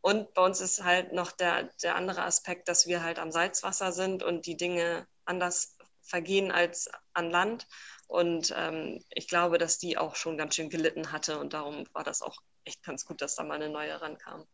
und 0.00 0.34
bei 0.34 0.42
uns 0.42 0.60
ist 0.60 0.82
halt 0.82 1.12
noch 1.12 1.30
der, 1.30 1.70
der 1.80 1.94
andere 1.94 2.22
Aspekt, 2.22 2.66
dass 2.68 2.88
wir 2.88 3.04
halt 3.04 3.20
am 3.20 3.30
Salzwasser 3.30 3.92
sind 3.92 4.24
und 4.24 4.46
die 4.46 4.56
Dinge 4.56 5.06
anders 5.24 5.76
vergehen 6.02 6.50
als 6.50 6.90
an 7.12 7.30
Land. 7.30 7.68
Und 8.08 8.52
ähm, 8.56 9.00
ich 9.10 9.28
glaube, 9.28 9.58
dass 9.58 9.78
die 9.78 9.96
auch 9.96 10.16
schon 10.16 10.36
ganz 10.36 10.56
schön 10.56 10.70
gelitten 10.70 11.12
hatte 11.12 11.38
und 11.38 11.52
darum 11.52 11.86
war 11.92 12.02
das 12.02 12.20
auch 12.20 12.36
echt 12.64 12.82
ganz 12.82 13.06
gut, 13.06 13.22
dass 13.22 13.36
da 13.36 13.44
mal 13.44 13.54
eine 13.54 13.68
neue 13.68 14.00
rankam. 14.00 14.44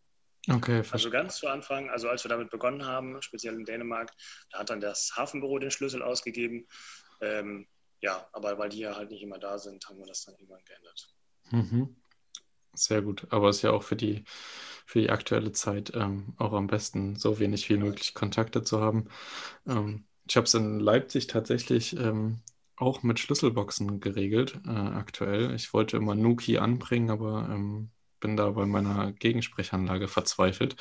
Okay, 0.49 0.83
also 0.91 1.11
ganz 1.11 1.37
zu 1.37 1.49
Anfang, 1.49 1.91
also 1.91 2.09
als 2.09 2.25
wir 2.25 2.29
damit 2.29 2.51
begonnen 2.51 2.85
haben, 2.85 3.21
speziell 3.21 3.55
in 3.55 3.65
Dänemark, 3.65 4.13
da 4.51 4.61
hat 4.61 4.71
dann 4.71 4.81
das 4.81 5.13
Hafenbüro 5.17 5.59
den 5.59 5.73
Schlüssel 5.73 6.03
ausgegeben. 6.03 6.67
Ähm, 7.21 7.67
ja, 8.01 8.29
aber 8.33 8.59
weil 8.59 8.69
die 8.69 8.79
ja 8.79 8.95
halt 8.95 9.11
nicht 9.11 9.23
immer 9.23 9.39
da 9.39 9.59
sind, 9.59 9.89
haben 9.89 9.99
wir 9.99 10.07
das 10.07 10.25
dann 10.25 10.35
irgendwann 10.37 10.65
geändert. 10.65 11.09
Mhm. 11.51 11.97
Sehr 12.75 13.03
gut. 13.03 13.27
Aber 13.31 13.49
es 13.49 13.57
ist 13.57 13.63
ja 13.63 13.73
auch 13.73 13.83
für 13.83 13.97
die, 13.97 14.25
für 14.87 15.01
die 15.01 15.11
aktuelle 15.11 15.53
Zeit 15.53 15.93
ähm, 15.95 16.35
auch 16.37 16.53
am 16.53 16.67
besten, 16.67 17.17
so 17.17 17.39
wenig 17.39 17.69
wie 17.71 17.79
möglich 17.79 18.15
Kontakte 18.15 18.63
zu 18.63 18.81
haben. 18.81 19.09
Ähm, 19.67 20.07
ich 20.29 20.37
habe 20.37 20.45
es 20.45 20.55
in 20.55 20.79
Leipzig 20.79 21.27
tatsächlich 21.27 21.97
ähm, 21.97 22.43
auch 22.77 23.03
mit 23.03 23.19
Schlüsselboxen 23.19 24.01
geregelt, 24.01 24.61
äh, 24.67 24.71
aktuell. 24.71 25.55
Ich 25.55 25.73
wollte 25.73 25.97
immer 25.97 26.15
Nuki 26.15 26.59
anbringen, 26.59 27.11
aber 27.11 27.49
ähm, 27.51 27.91
bin 28.21 28.37
da 28.37 28.51
bei 28.51 28.67
meiner 28.67 29.13
Gegensprechanlage 29.13 30.09
verzweifelt. 30.09 30.77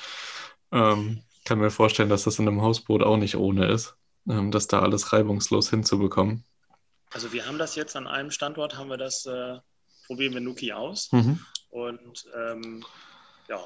Ähm, 0.72 1.24
kann 1.46 1.60
mir 1.60 1.72
vorstellen, 1.72 2.10
dass 2.10 2.24
das 2.24 2.40
in 2.40 2.48
einem 2.48 2.62
Hausboot 2.62 3.04
auch 3.04 3.18
nicht 3.18 3.36
ohne 3.36 3.68
ist, 3.68 3.96
ähm, 4.28 4.52
das 4.52 4.68
da 4.68 4.82
alles 4.82 5.14
reibungslos 5.14 5.70
hinzubekommen. 5.70 6.44
Also 7.12 7.32
wir 7.32 7.46
haben 7.46 7.58
das 7.58 7.76
jetzt 7.76 7.96
an 7.96 8.08
einem 8.08 8.32
Standort, 8.32 8.78
haben 8.78 8.90
wir 8.90 8.98
das, 8.98 9.26
äh, 9.26 9.58
probieren 10.08 10.34
wir 10.34 10.42
Nuki 10.42 10.74
aus. 10.74 11.12
Mhm. 11.12 11.40
Und 11.70 12.26
ähm, 12.36 12.86
ja, 13.48 13.64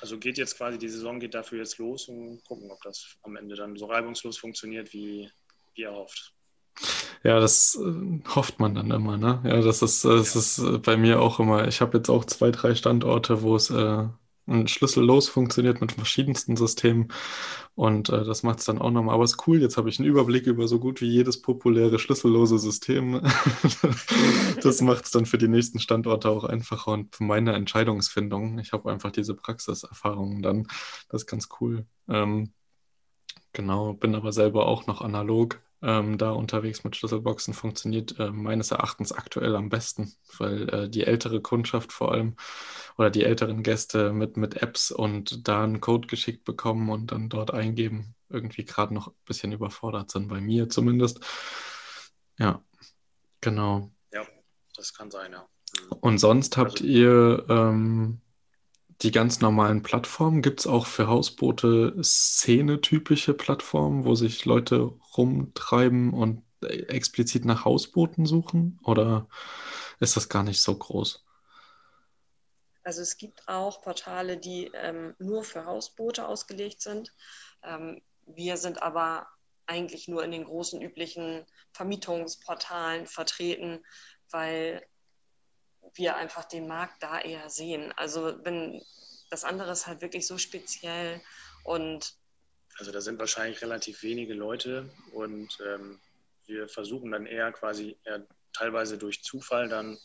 also 0.00 0.18
geht 0.18 0.38
jetzt 0.38 0.56
quasi, 0.56 0.78
die 0.78 0.88
Saison 0.88 1.18
geht 1.18 1.34
dafür 1.34 1.58
jetzt 1.58 1.78
los 1.78 2.08
und 2.08 2.44
gucken, 2.44 2.70
ob 2.70 2.80
das 2.82 3.16
am 3.22 3.36
Ende 3.36 3.54
dann 3.54 3.76
so 3.76 3.86
reibungslos 3.86 4.38
funktioniert, 4.38 4.92
wie, 4.92 5.30
wie 5.74 5.82
erhofft. 5.82 6.33
Ja, 7.22 7.40
das 7.40 7.76
äh, 7.76 8.20
hofft 8.34 8.60
man 8.60 8.74
dann 8.74 8.90
immer, 8.90 9.16
ne? 9.16 9.40
Ja, 9.44 9.60
das 9.60 9.82
ist, 9.82 10.04
das 10.04 10.36
ist 10.36 10.58
äh, 10.58 10.78
bei 10.78 10.96
mir 10.96 11.20
auch 11.22 11.40
immer. 11.40 11.66
Ich 11.68 11.80
habe 11.80 11.98
jetzt 11.98 12.10
auch 12.10 12.24
zwei, 12.24 12.50
drei 12.50 12.74
Standorte, 12.74 13.42
wo 13.42 13.56
es 13.56 13.70
äh, 13.70 14.04
schlüssellos 14.66 15.28
funktioniert 15.28 15.80
mit 15.80 15.92
verschiedensten 15.92 16.56
Systemen. 16.56 17.08
Und 17.74 18.08
äh, 18.10 18.24
das 18.24 18.42
macht 18.42 18.60
es 18.60 18.66
dann 18.66 18.78
auch 18.78 18.90
nochmal. 18.90 19.14
Aber 19.14 19.24
es 19.24 19.32
ist 19.32 19.48
cool, 19.48 19.60
jetzt 19.60 19.76
habe 19.76 19.88
ich 19.88 19.98
einen 19.98 20.08
Überblick 20.08 20.46
über 20.46 20.68
so 20.68 20.78
gut 20.78 21.00
wie 21.00 21.08
jedes 21.08 21.40
populäre 21.40 21.98
schlüssellose 21.98 22.58
System. 22.58 23.20
das 24.62 24.80
macht 24.82 25.06
es 25.06 25.10
dann 25.10 25.26
für 25.26 25.38
die 25.38 25.48
nächsten 25.48 25.78
Standorte 25.80 26.28
auch 26.28 26.44
einfacher 26.44 26.92
und 26.92 27.16
für 27.16 27.24
meine 27.24 27.54
Entscheidungsfindung. 27.54 28.58
Ich 28.58 28.72
habe 28.72 28.92
einfach 28.92 29.10
diese 29.10 29.34
Praxiserfahrungen 29.34 30.42
dann. 30.42 30.68
Das 31.08 31.22
ist 31.22 31.26
ganz 31.26 31.48
cool. 31.60 31.86
Ähm, 32.08 32.52
genau, 33.52 33.94
bin 33.94 34.14
aber 34.14 34.32
selber 34.32 34.66
auch 34.66 34.86
noch 34.86 35.00
analog 35.00 35.60
ähm, 35.84 36.18
da 36.18 36.30
unterwegs 36.30 36.82
mit 36.82 36.96
Schlüsselboxen 36.96 37.52
funktioniert 37.54 38.18
äh, 38.18 38.30
meines 38.30 38.70
Erachtens 38.70 39.12
aktuell 39.12 39.54
am 39.54 39.68
besten, 39.68 40.14
weil 40.38 40.68
äh, 40.70 40.88
die 40.88 41.04
ältere 41.04 41.40
Kundschaft 41.40 41.92
vor 41.92 42.12
allem 42.12 42.36
oder 42.96 43.10
die 43.10 43.24
älteren 43.24 43.62
Gäste 43.62 44.12
mit, 44.12 44.36
mit 44.36 44.62
Apps 44.62 44.90
und 44.90 45.46
da 45.46 45.62
einen 45.64 45.80
Code 45.80 46.08
geschickt 46.08 46.44
bekommen 46.44 46.88
und 46.88 47.12
dann 47.12 47.28
dort 47.28 47.52
eingeben, 47.52 48.14
irgendwie 48.28 48.64
gerade 48.64 48.94
noch 48.94 49.08
ein 49.08 49.14
bisschen 49.26 49.52
überfordert 49.52 50.10
sind, 50.10 50.28
bei 50.28 50.40
mir 50.40 50.68
zumindest. 50.68 51.20
Ja, 52.38 52.64
genau. 53.40 53.90
Ja, 54.12 54.26
das 54.76 54.94
kann 54.94 55.10
sein, 55.10 55.32
ja. 55.32 55.42
Mhm. 55.42 55.96
Und 56.00 56.18
sonst 56.18 56.56
habt 56.56 56.80
also, 56.80 56.84
ihr 56.84 57.46
ähm, 57.48 58.20
die 59.02 59.10
ganz 59.10 59.40
normalen 59.40 59.82
Plattformen? 59.82 60.42
Gibt 60.42 60.60
es 60.60 60.66
auch 60.66 60.86
für 60.86 61.08
Hausboote 61.08 61.94
szenetypische 62.02 63.34
Plattformen, 63.34 64.04
wo 64.04 64.14
sich 64.14 64.44
Leute 64.44 64.92
rumtreiben 65.16 66.12
und 66.12 66.42
explizit 66.62 67.44
nach 67.44 67.64
Hausbooten 67.64 68.26
suchen? 68.26 68.78
Oder 68.84 69.28
ist 70.00 70.16
das 70.16 70.28
gar 70.28 70.42
nicht 70.42 70.60
so 70.60 70.76
groß? 70.76 71.24
Also 72.82 73.00
es 73.00 73.16
gibt 73.16 73.48
auch 73.48 73.80
Portale, 73.82 74.36
die 74.36 74.70
ähm, 74.74 75.14
nur 75.18 75.42
für 75.42 75.64
Hausboote 75.64 76.26
ausgelegt 76.26 76.82
sind. 76.82 77.12
Ähm, 77.62 78.02
wir 78.26 78.56
sind 78.56 78.82
aber 78.82 79.26
eigentlich 79.66 80.08
nur 80.08 80.22
in 80.22 80.30
den 80.30 80.44
großen 80.44 80.82
üblichen 80.82 81.46
Vermietungsportalen 81.72 83.06
vertreten, 83.06 83.82
weil 84.30 84.84
wir 85.94 86.16
einfach 86.16 86.44
den 86.44 86.66
Markt 86.66 87.02
da 87.02 87.20
eher 87.20 87.50
sehen. 87.50 87.92
Also 87.96 88.44
wenn 88.44 88.84
das 89.30 89.44
andere 89.44 89.72
ist 89.72 89.86
halt 89.86 90.00
wirklich 90.00 90.26
so 90.26 90.38
speziell 90.38 91.20
und 91.64 92.14
also 92.78 92.90
da 92.90 93.00
sind 93.00 93.18
wahrscheinlich 93.18 93.62
relativ 93.62 94.02
wenige 94.02 94.34
Leute 94.34 94.90
und 95.12 95.58
ähm, 95.64 96.00
wir 96.46 96.68
versuchen 96.68 97.12
dann 97.12 97.26
eher 97.26 97.52
quasi 97.52 97.96
eher 98.04 98.26
teilweise 98.52 98.98
durch 98.98 99.22
Zufall 99.22 99.68
dann 99.68 99.98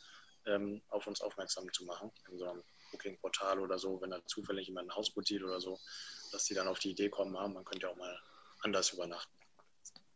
ähm, 0.46 0.82
auf 0.90 1.08
uns 1.08 1.22
aufmerksam 1.22 1.72
zu 1.74 1.86
machen, 1.86 2.12
in 2.32 2.38
so 2.38 2.50
einem 2.50 2.64
Booking-Portal 2.92 3.60
oder 3.60 3.78
so, 3.78 4.02
wenn 4.02 4.12
da 4.12 4.26
zufällig 4.26 4.68
jemand 4.68 4.90
ein 4.90 4.96
Hausboot 4.96 5.28
sieht 5.28 5.44
oder 5.44 5.60
so, 5.60 5.80
dass 6.32 6.46
die 6.46 6.54
dann 6.54 6.68
auf 6.68 6.80
die 6.80 6.92
Idee 6.92 7.10
kommen 7.10 7.38
haben, 7.38 7.54
man 7.54 7.66
könnte 7.66 7.88
ja 7.88 7.94
auch 7.94 7.98
mal 7.98 8.20
anders 8.62 8.92
übernachten. 8.94 9.39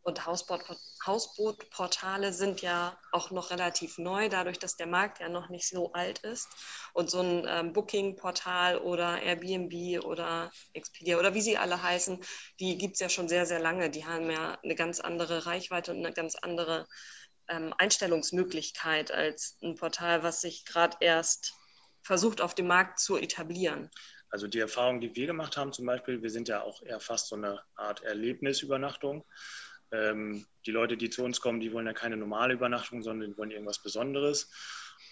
Und 0.04 0.26
Hausboot, 0.26 0.62
Hausbootportale 1.06 2.34
sind 2.34 2.60
ja 2.60 2.98
auch 3.10 3.30
noch 3.30 3.50
relativ 3.50 3.96
neu, 3.96 4.28
dadurch, 4.28 4.58
dass 4.58 4.76
der 4.76 4.86
Markt 4.86 5.20
ja 5.20 5.30
noch 5.30 5.48
nicht 5.48 5.66
so 5.66 5.92
alt 5.94 6.18
ist. 6.18 6.46
Und 6.92 7.10
so 7.10 7.20
ein 7.20 7.46
ähm, 7.48 7.72
Booking-Portal 7.72 8.78
oder 8.78 9.22
Airbnb 9.22 10.04
oder 10.04 10.52
Expedia 10.74 11.18
oder 11.18 11.32
wie 11.32 11.40
sie 11.40 11.56
alle 11.56 11.82
heißen, 11.82 12.22
die 12.60 12.76
gibt 12.76 12.94
es 12.94 13.00
ja 13.00 13.08
schon 13.08 13.28
sehr, 13.28 13.46
sehr 13.46 13.60
lange. 13.60 13.88
Die 13.88 14.04
haben 14.04 14.30
ja 14.30 14.58
eine 14.62 14.74
ganz 14.74 15.00
andere 15.00 15.46
Reichweite 15.46 15.92
und 15.92 16.04
eine 16.04 16.12
ganz 16.12 16.34
andere 16.34 16.86
ähm, 17.48 17.72
Einstellungsmöglichkeit 17.78 19.10
als 19.10 19.56
ein 19.62 19.74
Portal, 19.74 20.22
was 20.22 20.42
sich 20.42 20.66
gerade 20.66 20.98
erst 21.00 21.54
versucht 22.02 22.42
auf 22.42 22.54
dem 22.54 22.66
Markt 22.66 22.98
zu 23.00 23.16
etablieren. 23.16 23.90
Also 24.28 24.48
die 24.48 24.58
Erfahrung, 24.58 25.00
die 25.00 25.14
wir 25.14 25.26
gemacht 25.26 25.56
haben 25.56 25.72
zum 25.72 25.86
Beispiel, 25.86 26.20
wir 26.20 26.30
sind 26.30 26.48
ja 26.48 26.62
auch 26.62 26.82
eher 26.82 27.00
fast 27.00 27.28
so 27.28 27.36
eine 27.36 27.62
Art 27.76 28.02
Erlebnisübernachtung. 28.02 29.24
Ähm, 29.94 30.46
die 30.66 30.72
Leute, 30.72 30.96
die 30.96 31.10
zu 31.10 31.22
uns 31.24 31.40
kommen, 31.40 31.60
die 31.60 31.72
wollen 31.72 31.86
ja 31.86 31.92
keine 31.92 32.16
normale 32.16 32.54
Übernachtung, 32.54 33.02
sondern 33.02 33.30
die 33.30 33.38
wollen 33.38 33.50
irgendwas 33.50 33.82
Besonderes. 33.82 34.50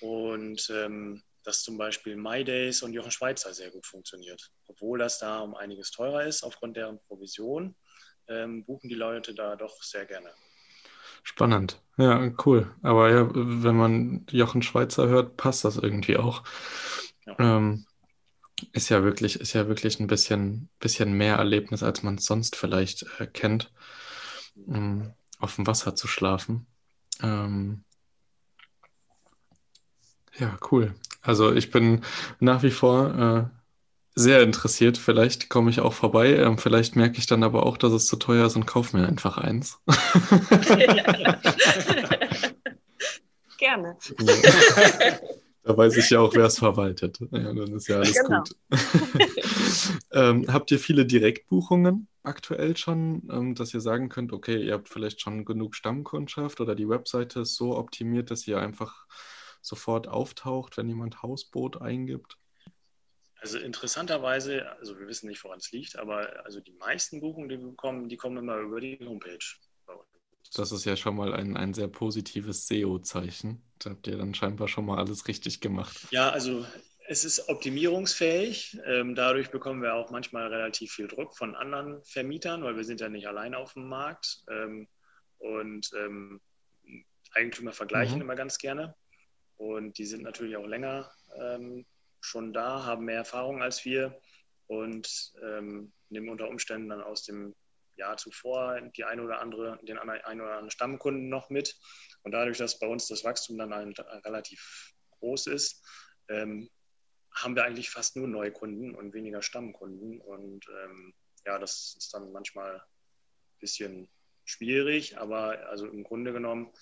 Und 0.00 0.70
ähm, 0.74 1.22
dass 1.44 1.62
zum 1.62 1.76
Beispiel 1.76 2.16
MyDays 2.16 2.82
und 2.82 2.92
Jochen 2.92 3.10
Schweizer 3.10 3.52
sehr 3.52 3.70
gut 3.70 3.86
funktioniert. 3.86 4.50
Obwohl 4.66 4.98
das 4.98 5.18
da 5.18 5.40
um 5.40 5.54
einiges 5.54 5.90
teurer 5.90 6.24
ist, 6.24 6.42
aufgrund 6.42 6.76
deren 6.76 7.00
Provision, 7.08 7.74
ähm, 8.28 8.64
buchen 8.64 8.88
die 8.88 8.94
Leute 8.94 9.34
da 9.34 9.56
doch 9.56 9.82
sehr 9.82 10.06
gerne. 10.06 10.30
Spannend. 11.24 11.80
Ja, 11.98 12.32
cool. 12.44 12.74
Aber 12.82 13.10
ja, 13.10 13.28
wenn 13.32 13.76
man 13.76 14.26
Jochen 14.30 14.62
Schweizer 14.62 15.08
hört, 15.08 15.36
passt 15.36 15.64
das 15.64 15.76
irgendwie 15.76 16.16
auch. 16.16 16.42
Ja. 17.26 17.36
Ähm, 17.38 17.86
ist 18.72 18.88
ja 18.88 19.02
wirklich, 19.02 19.40
ist 19.40 19.52
ja 19.52 19.66
wirklich 19.68 19.98
ein 19.98 20.06
bisschen, 20.06 20.68
bisschen 20.78 21.12
mehr 21.12 21.36
Erlebnis, 21.36 21.82
als 21.82 22.02
man 22.02 22.16
es 22.16 22.24
sonst 22.24 22.56
vielleicht 22.56 23.04
äh, 23.18 23.26
kennt, 23.26 23.72
ähm, 24.68 25.12
auf 25.38 25.56
dem 25.56 25.66
Wasser 25.66 25.94
zu 25.94 26.09
schlafen. 26.09 26.66
Ähm, 27.23 27.85
ja, 30.38 30.56
cool. 30.71 30.94
Also 31.21 31.52
ich 31.52 31.71
bin 31.71 32.02
nach 32.40 32.62
wie 32.62 32.71
vor 32.71 33.14
äh, 33.18 33.44
sehr 34.14 34.42
interessiert. 34.42 34.99
Vielleicht 34.99 35.49
komme 35.49 35.71
ich 35.71 35.80
auch 35.80 35.94
vorbei. 35.94 36.37
Ähm, 36.37 36.59
vielleicht 36.59 36.97
merke 36.97 37.18
ich 37.18 37.26
dann 37.26 37.42
aber 37.42 37.64
auch, 37.66 37.76
dass 37.76 37.92
es 37.92 38.06
zu 38.06 38.16
teuer 38.16 38.47
ist 38.47 38.56
und 38.56 38.66
kaufe 38.66 38.97
mir 38.97 39.06
einfach 39.06 39.38
eins. 39.38 39.78
Gerne. 43.59 43.97
Da 45.64 45.76
weiß 45.76 45.97
ich 45.97 46.11
ja 46.11 46.19
auch, 46.21 46.35
wer 46.35 46.47
es 46.47 46.59
verwaltet. 46.59 47.21
Ja, 47.31 47.52
dann 47.52 47.75
ist 47.75 47.87
ja 47.87 47.97
alles 47.97 48.14
genau. 48.14 48.42
gut. 48.42 48.57
ähm, 50.12 50.52
habt 50.52 50.71
ihr 50.73 50.78
viele 50.81 51.07
Direktbuchungen 51.07 52.09
aktuell 52.25 52.76
schon, 52.76 53.28
ähm, 53.30 53.54
dass 53.54 53.73
ihr 53.73 53.80
sagen 53.80 54.08
könnt, 54.08 54.32
okay, 54.32 54.60
ihr 54.60 54.75
habt 54.75 54.89
vielleicht 54.89 55.21
schon 55.21 55.45
genug 55.45 55.76
Stammkundschaft 55.76 56.60
oder 56.60 56.75
die 56.75 56.89
Webseite 56.89 57.41
ist 57.41 57.54
so 57.54 57.76
optimiert, 57.76 58.30
dass 58.30 58.47
ihr 58.47 58.60
einfach 58.60 59.06
sofort 59.60 60.08
auftaucht, 60.08 60.76
wenn 60.76 60.89
jemand 60.89 61.23
Hausboot 61.23 61.80
eingibt? 61.80 62.39
Also 63.41 63.58
interessanterweise, 63.58 64.69
also 64.78 64.99
wir 64.99 65.08
wissen 65.08 65.28
nicht, 65.28 65.43
woran 65.43 65.58
es 65.58 65.73
liegt, 65.73 65.97
aber 65.99 66.45
also 66.45 66.60
die 66.60 66.75
meisten 66.75 67.21
Buchungen, 67.21 67.49
die 67.49 67.58
wir 67.58 67.69
bekommen, 67.69 68.08
die 68.08 68.17
kommen 68.17 68.36
immer 68.36 68.56
über 68.58 68.80
die 68.80 68.99
Homepage. 69.04 69.39
Das 70.55 70.73
ist 70.73 70.85
ja 70.85 70.97
schon 70.97 71.17
mal 71.17 71.33
ein, 71.33 71.57
ein 71.57 71.75
sehr 71.75 71.89
positives 71.89 72.67
SEO-Zeichen. 72.67 73.63
Da 73.78 73.91
habt 73.91 74.07
ihr 74.07 74.19
dann 74.19 74.35
scheinbar 74.35 74.69
schon 74.69 74.85
mal 74.85 74.99
alles 74.99 75.26
richtig 75.28 75.61
gemacht. 75.61 75.97
Ja, 76.11 76.31
also 76.31 76.67
es 77.09 77.25
ist 77.25 77.49
optimierungsfähig. 77.49 78.78
Ähm, 78.87 79.15
dadurch 79.15 79.50
bekommen 79.50 79.83
wir 79.83 79.95
auch 79.95 80.11
manchmal 80.11 80.49
relativ 80.49 80.93
viel 80.93 81.09
Druck 81.09 81.37
von 81.37 81.55
anderen 81.55 82.02
Vermietern, 82.05 82.63
weil 82.63 82.76
wir 82.76 82.85
sind 82.85 83.00
ja 83.00 83.09
nicht 83.09 83.26
allein 83.26 83.55
auf 83.55 83.73
dem 83.75 83.89
Markt. 83.89 84.45
Ähm, 84.50 84.89
und 85.39 85.91
ähm, 85.99 86.41
Eigentümer 87.33 87.73
vergleichen 87.73 88.17
mhm. 88.17 88.23
immer 88.23 88.37
ganz 88.37 88.59
gerne. 88.59 88.95
Und 89.57 89.99
die 89.99 90.05
sind 90.05 90.23
natürlich 90.23 90.57
auch 90.57 90.67
länger 90.67 91.11
ähm, 91.39 91.87
schon 92.21 92.52
da, 92.52 92.85
haben 92.85 93.07
mehr 93.07 93.17
Erfahrung 93.17 93.63
als 93.63 93.85
wir 93.85 94.19
und 94.69 95.33
nehmen 96.09 96.28
unter 96.28 96.49
Umständen 96.49 96.89
dann 96.91 97.02
aus 97.02 97.25
dem 97.25 97.55
Jahr 98.02 98.17
zuvor 98.17 98.80
die 98.97 99.04
eine 99.04 99.23
oder 99.23 99.41
andere, 99.41 99.78
den 99.82 99.99
einen 99.99 100.41
oder 100.41 100.50
anderen 100.50 100.71
Stammkunden 100.71 101.28
noch 101.28 101.50
mit. 101.50 101.78
Und 102.25 102.32
dadurch, 102.32 102.58
dass 102.58 102.78
bei 102.78 102.86
uns 102.86 103.06
das 103.06 103.25
Wachstum 103.25 103.58
dann 103.58 103.73
ein, 103.73 103.93
relativ 104.25 104.93
groß 105.19 105.47
ist, 105.47 105.84
ähm, 106.28 106.69
haben 107.32 107.56
wir 107.56 107.65
eigentlich 107.65 107.91
fast 107.91 108.17
nur 108.17 108.28
Neukunden 108.28 108.95
und 108.95 109.15
weniger 109.15 109.41
Stammkunden. 109.41 110.21
Und 110.21 110.67
ähm, 110.84 111.15
ja, 111.47 111.58
das 111.58 111.95
ist 111.97 112.12
dann 112.12 112.32
manchmal 112.32 112.75
ein 112.75 113.58
bisschen 113.60 114.08
schwierig, 114.45 115.19
aber 115.19 115.69
also 115.69 115.86
im 115.86 116.02
Grunde 116.02 116.32
genommen 116.32 116.73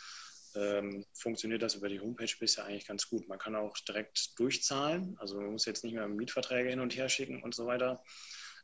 ähm, 0.55 1.05
funktioniert 1.13 1.63
das 1.63 1.75
über 1.75 1.89
die 1.89 2.01
Homepage 2.01 2.35
bisher 2.39 2.65
eigentlich 2.65 2.87
ganz 2.87 3.09
gut. 3.09 3.29
Man 3.29 3.39
kann 3.39 3.55
auch 3.55 3.77
direkt 3.79 4.39
durchzahlen, 4.39 5.17
also 5.19 5.41
man 5.41 5.53
muss 5.53 5.67
jetzt 5.67 5.85
nicht 5.85 5.95
mehr 5.95 6.09
Mietverträge 6.09 6.71
hin 6.71 6.81
und 6.81 6.97
her 6.97 7.09
schicken 7.09 7.43
und 7.43 7.55
so 7.55 7.67
weiter. 7.67 8.03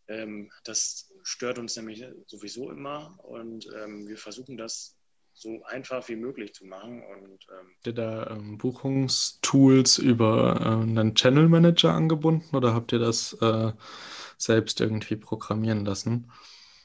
Ähm, 0.08 0.50
das 0.64 1.12
stört 1.22 1.58
uns 1.58 1.76
nämlich 1.76 2.04
sowieso 2.26 2.70
immer 2.70 3.18
und 3.24 3.68
ähm, 3.76 4.06
wir 4.06 4.16
versuchen 4.16 4.56
das 4.56 4.96
so 5.36 5.62
einfach 5.64 6.08
wie 6.08 6.16
möglich 6.16 6.54
zu 6.54 6.64
machen. 6.64 7.02
Und, 7.02 7.46
ähm, 7.50 7.66
habt 7.74 7.86
ihr 7.86 7.92
da 7.92 8.26
ähm, 8.30 8.58
Buchungstools 8.58 9.98
über 9.98 10.60
äh, 10.60 10.64
einen 10.68 11.14
Channel 11.14 11.48
Manager 11.48 11.92
angebunden 11.92 12.56
oder 12.56 12.74
habt 12.74 12.92
ihr 12.92 12.98
das 12.98 13.34
äh, 13.40 13.72
selbst 14.38 14.80
irgendwie 14.80 15.16
programmieren 15.16 15.84
lassen? 15.84 16.30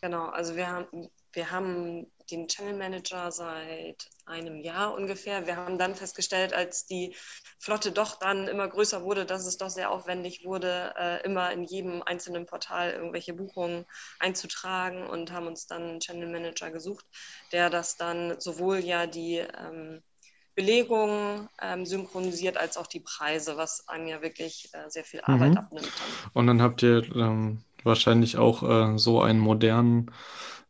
Genau, 0.02 0.26
also 0.30 0.56
wir 0.56 0.68
haben, 0.68 1.10
wir 1.34 1.52
haben 1.52 2.08
den 2.32 2.48
Channel 2.48 2.76
Manager 2.76 3.32
seit 3.32 4.10
einem 4.26 4.60
Jahr 4.60 4.94
ungefähr. 4.94 5.46
Wir 5.46 5.58
haben 5.58 5.78
dann 5.78 5.96
festgestellt, 5.96 6.54
als 6.54 6.86
die 6.86 7.16
Flotte 7.60 7.92
doch 7.92 8.18
dann 8.18 8.48
immer 8.48 8.68
größer 8.68 9.04
wurde, 9.04 9.26
dass 9.26 9.46
es 9.46 9.58
doch 9.58 9.70
sehr 9.70 9.92
aufwendig 9.92 10.46
wurde, 10.46 10.94
äh, 10.98 11.24
immer 11.26 11.52
in 11.52 11.64
jedem 11.64 12.02
einzelnen 12.04 12.46
Portal 12.46 12.92
irgendwelche 12.92 13.34
Buchungen 13.34 13.86
einzutragen 14.20 15.08
und 15.08 15.32
haben 15.32 15.48
uns 15.48 15.68
dann 15.68 15.84
einen 15.84 16.00
Channel 16.00 16.32
Manager 16.32 16.72
gesucht, 16.72 17.06
der 17.52 17.70
das 17.70 17.98
dann 17.98 18.40
sowohl 18.40 18.80
ja 18.80 19.08
die 19.08 19.38
ähm, 19.38 20.02
Belegung 20.56 21.48
ähm, 21.62 21.86
synchronisiert 21.86 22.58
als 22.58 22.78
auch 22.78 22.88
die 22.88 23.00
Preise, 23.00 23.58
was 23.58 23.88
einem 23.88 24.08
ja 24.08 24.22
wirklich 24.22 24.70
äh, 24.74 24.90
sehr 24.90 25.04
viel 25.04 25.22
Arbeit 25.22 25.52
mhm. 25.52 25.58
abnimmt. 25.58 25.92
Und 26.34 26.48
dann 26.48 26.62
habt 26.62 26.84
ihr 26.84 27.04
ähm, 27.16 27.64
wahrscheinlich 27.84 28.38
auch 28.38 28.64
äh, 28.64 28.98
so 28.98 29.22
einen 29.22 29.40
modernen, 29.40 30.12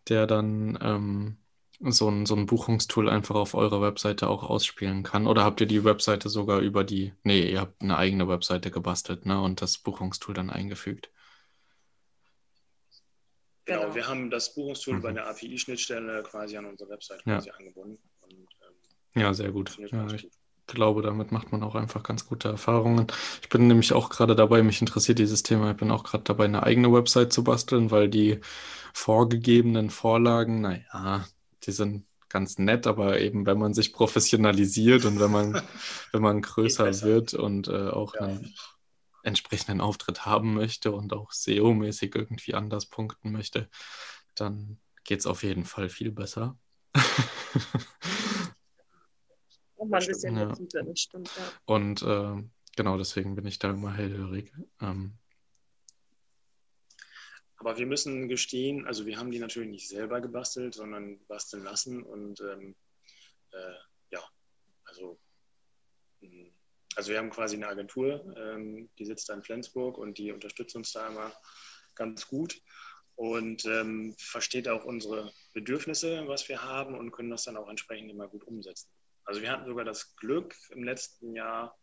der 0.08 0.28
dann 0.28 0.78
ähm, 0.82 1.38
so 1.84 2.10
ein, 2.10 2.26
so 2.26 2.36
ein 2.36 2.46
Buchungstool 2.46 3.10
einfach 3.10 3.36
auf 3.36 3.54
eurer 3.54 3.82
Webseite 3.82 4.30
auch 4.30 4.44
ausspielen 4.44 5.04
kann? 5.04 5.28
Oder 5.28 5.44
habt 5.44 5.62
ihr 5.62 5.67
die 5.67 5.84
Webseite 5.84 6.30
sogar 6.30 6.60
über 6.60 6.84
die, 6.84 7.13
nee, 7.24 7.52
ihr 7.52 7.62
habt 7.62 7.82
eine 7.82 7.98
eigene 7.98 8.28
Webseite 8.28 8.72
gebastelt 8.72 9.26
ne, 9.26 9.41
und 9.41 9.62
das 9.62 9.78
Buchungstool 9.78 10.36
dann 10.36 10.50
eingefügt? 10.50 11.10
Genau, 13.65 13.82
genau. 13.82 13.96
wir 13.96 14.08
haben 14.08 14.30
das 14.30 14.54
Buchungstool 14.54 14.96
mhm. 14.96 15.00
über 15.00 15.10
eine 15.10 15.24
API-Schnittstelle 15.26 16.24
quasi 16.24 16.58
an 16.58 16.65
unsere 16.65 16.89
Webseite 16.89 17.24
ja. 17.26 17.36
quasi 17.36 17.52
angebunden. 17.52 17.98
Und, 18.22 18.34
ähm, 18.34 19.22
ja, 19.22 19.34
sehr 19.34 19.52
gut. 19.52 19.78
Ja, 19.91 20.06
ich 20.13 20.24
gut. 20.24 20.32
glaube, 20.67 21.02
damit 21.02 21.32
macht 21.32 21.52
man 21.52 21.63
auch 21.63 21.76
einfach 21.76 22.04
ganz 22.04 22.28
gute 22.28 22.50
Erfahrungen. 22.50 23.08
Ich 23.41 23.50
bin 23.50 23.67
nämlich 23.67 23.94
auch 23.94 24.10
gerade 24.10 24.36
dabei, 24.36 24.62
mich 24.62 24.82
interessiert 24.82 25.20
dieses 25.20 25.41
Thema, 25.41 25.72
ich 25.72 25.78
bin 25.78 25.91
auch 25.91 26.04
gerade 26.04 26.24
dabei, 26.24 26.46
eine 26.46 26.63
eigene 26.63 26.94
Website 26.94 27.34
zu 27.34 27.44
basteln, 27.44 27.91
weil 27.91 28.10
die 28.10 28.39
vorgegebenen 28.94 29.89
Vorlagen, 29.89 30.62
naja, 30.62 31.26
die 31.63 31.71
sind 31.71 32.06
ganz 32.30 32.58
nett, 32.58 32.88
aber 32.88 33.19
eben 33.19 33.45
wenn 33.45 33.60
man 33.60 33.74
sich 33.74 33.93
professionalisiert 33.93 35.06
und 35.06 35.19
wenn 35.19 35.32
man, 35.32 35.62
wenn 36.12 36.21
man 36.21 36.41
größer 36.41 37.02
wird 37.02 37.34
und 37.34 37.67
äh, 37.67 37.89
auch 37.89 38.15
ja. 38.15 38.21
einen 38.21 38.56
entsprechenden 39.24 39.82
Auftritt 39.82 40.26
haben 40.26 40.54
möchte 40.54 40.91
und 40.91 41.13
auch 41.13 41.32
SEO-mäßig 41.32 42.15
irgendwie 42.15 42.54
anders 42.54 42.86
punkten 42.88 43.32
möchte, 43.32 43.69
dann 44.36 44.80
geht 45.04 45.19
es 45.19 45.26
auf 45.26 45.43
jeden 45.43 45.65
Fall 45.65 45.89
viel 45.89 46.12
besser. 46.12 46.58
Und 49.76 49.89
mal 49.89 50.00
ein 50.00 50.08
bisschen 50.08 50.38
ja. 50.38 50.56
stimmt, 50.95 51.32
ja. 51.36 51.43
Und 51.65 52.04
äh, 52.04 52.43
genau 52.76 52.97
deswegen 53.00 53.34
bin 53.34 53.47
ich 53.47 53.58
da 53.58 53.71
immer 53.71 53.91
hellhörig. 53.91 54.54
Ähm, 54.80 55.17
aber 57.62 57.78
wir 57.78 57.86
müssen 57.86 58.28
gestehen, 58.28 58.88
also 58.88 59.06
wir 59.06 59.19
haben 59.19 59.30
die 59.30 59.38
natürlich 59.38 59.69
nicht 59.69 59.88
selber 59.88 60.19
gebastelt, 60.19 60.74
sondern 60.74 61.24
basteln 61.28 61.63
lassen. 61.63 62.02
Und 62.02 62.41
ähm, 62.41 62.76
äh, 63.52 63.76
ja, 64.10 64.24
also, 64.86 65.19
mm, 66.21 66.47
also 66.95 67.12
wir 67.12 67.19
haben 67.19 67.30
quasi 67.30 67.58
eine 67.58 67.67
Agentur, 67.67 68.36
ähm, 68.36 68.89
die 68.97 69.06
sitzt 69.06 69.30
da 69.30 69.36
in 69.36 69.43
Flensburg 69.43 70.00
und 70.00 70.17
die 70.17 70.32
unterstützt 70.32 70.76
uns 70.76 70.91
da 70.91 71.08
immer 71.08 71.32
ganz 71.93 72.28
gut 72.28 72.60
und 73.13 73.63
ähm, 73.65 74.15
versteht 74.17 74.67
auch 74.67 74.84
unsere 74.84 75.32
Bedürfnisse, 75.54 76.28
was 76.28 76.50
wir 76.50 76.63
haben 76.63 76.97
und 76.97 77.12
können 77.12 77.30
das 77.30 77.43
dann 77.43 77.58
auch 77.58 77.69
entsprechend 77.69 78.10
immer 78.10 78.28
gut 78.28 78.43
umsetzen. 78.45 78.89
Also 79.24 79.43
wir 79.43 79.52
hatten 79.52 79.67
sogar 79.67 79.86
das 79.86 80.15
Glück 80.15 80.56
im 80.71 80.84
letzten 80.84 81.36
Jahr 81.36 81.78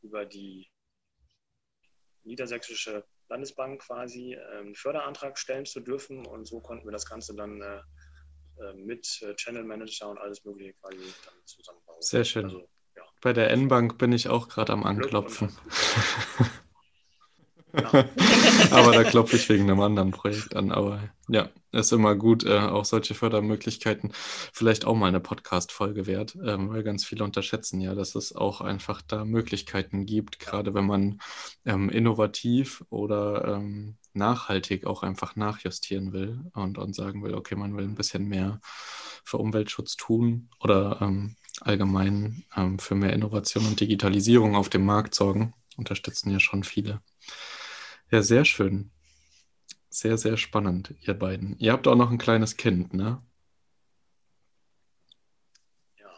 über 0.00 0.24
die 0.24 0.70
niedersächsische 2.24 3.04
Landesbank 3.32 3.80
quasi 3.82 4.34
ähm, 4.34 4.66
einen 4.66 4.74
Förderantrag 4.74 5.38
stellen 5.38 5.64
zu 5.64 5.80
dürfen. 5.80 6.26
Und 6.26 6.46
so 6.46 6.60
konnten 6.60 6.86
wir 6.86 6.92
das 6.92 7.06
Ganze 7.06 7.34
dann 7.34 7.60
äh, 7.60 7.80
äh, 8.62 8.74
mit 8.74 9.20
äh, 9.22 9.34
Channel 9.34 9.64
Manager 9.64 10.10
und 10.10 10.18
alles 10.18 10.44
Mögliche 10.44 10.74
quasi 10.74 10.98
dann 10.98 11.34
zusammenbauen. 11.44 12.00
Sehr 12.00 12.24
schön. 12.24 12.44
Also, 12.44 12.68
ja. 12.96 13.02
Bei 13.20 13.32
der 13.32 13.50
N-Bank 13.50 13.98
bin 13.98 14.12
ich 14.12 14.28
auch 14.28 14.48
gerade 14.48 14.72
am 14.72 14.84
Anklopfen. 14.84 15.56
aber 18.70 18.92
da 18.92 19.04
klopfe 19.04 19.36
ich 19.36 19.48
wegen 19.48 19.70
einem 19.70 19.80
anderen 19.80 20.10
Projekt 20.10 20.54
an. 20.54 20.72
Aber 20.72 21.00
ja, 21.28 21.48
ist 21.72 21.92
immer 21.92 22.14
gut, 22.14 22.44
äh, 22.44 22.58
auch 22.58 22.84
solche 22.84 23.14
Fördermöglichkeiten. 23.14 24.12
Vielleicht 24.52 24.84
auch 24.84 24.94
mal 24.94 25.06
eine 25.06 25.20
Podcast-Folge 25.20 26.06
wert, 26.06 26.36
ähm, 26.44 26.68
weil 26.70 26.82
ganz 26.82 27.04
viele 27.04 27.24
unterschätzen 27.24 27.80
ja, 27.80 27.94
dass 27.94 28.14
es 28.14 28.34
auch 28.34 28.60
einfach 28.60 29.02
da 29.02 29.24
Möglichkeiten 29.24 30.04
gibt, 30.04 30.38
gerade 30.38 30.74
wenn 30.74 30.86
man 30.86 31.20
ähm, 31.64 31.88
innovativ 31.88 32.84
oder 32.90 33.56
ähm, 33.56 33.96
nachhaltig 34.14 34.86
auch 34.86 35.02
einfach 35.02 35.36
nachjustieren 35.36 36.12
will 36.12 36.40
und, 36.54 36.76
und 36.78 36.94
sagen 36.94 37.22
will, 37.22 37.34
okay, 37.34 37.54
man 37.54 37.76
will 37.76 37.84
ein 37.84 37.94
bisschen 37.94 38.26
mehr 38.26 38.60
für 39.24 39.38
Umweltschutz 39.38 39.96
tun 39.96 40.50
oder 40.60 40.98
ähm, 41.00 41.36
allgemein 41.60 42.44
ähm, 42.56 42.78
für 42.78 42.94
mehr 42.94 43.12
Innovation 43.12 43.66
und 43.66 43.80
Digitalisierung 43.80 44.56
auf 44.56 44.68
dem 44.68 44.84
Markt 44.84 45.14
sorgen. 45.14 45.54
Unterstützen 45.76 46.30
ja 46.30 46.40
schon 46.40 46.64
viele. 46.64 47.00
Ja, 48.12 48.20
sehr 48.20 48.44
schön. 48.44 48.90
Sehr, 49.88 50.18
sehr 50.18 50.36
spannend, 50.36 50.94
ihr 51.00 51.14
beiden. 51.14 51.58
Ihr 51.58 51.72
habt 51.72 51.88
auch 51.88 51.96
noch 51.96 52.10
ein 52.10 52.18
kleines 52.18 52.58
Kind, 52.58 52.92
ne? 52.92 53.22
Ja, 55.96 56.12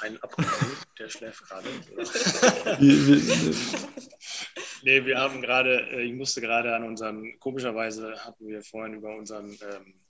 ein 0.00 0.22
Abgekommen, 0.22 0.76
der 0.98 1.08
schläft 1.08 1.48
gerade. 1.48 1.68
nee, 4.82 5.06
wir 5.06 5.18
haben 5.18 5.40
gerade, 5.40 5.90
äh, 5.90 6.02
ich 6.02 6.12
musste 6.12 6.42
gerade 6.42 6.76
an 6.76 6.84
unseren, 6.84 7.38
komischerweise 7.38 8.22
hatten 8.22 8.46
wir 8.46 8.62
vorhin 8.62 8.92
über 8.92 9.16
unseren 9.16 9.48
ähm, 9.48 10.02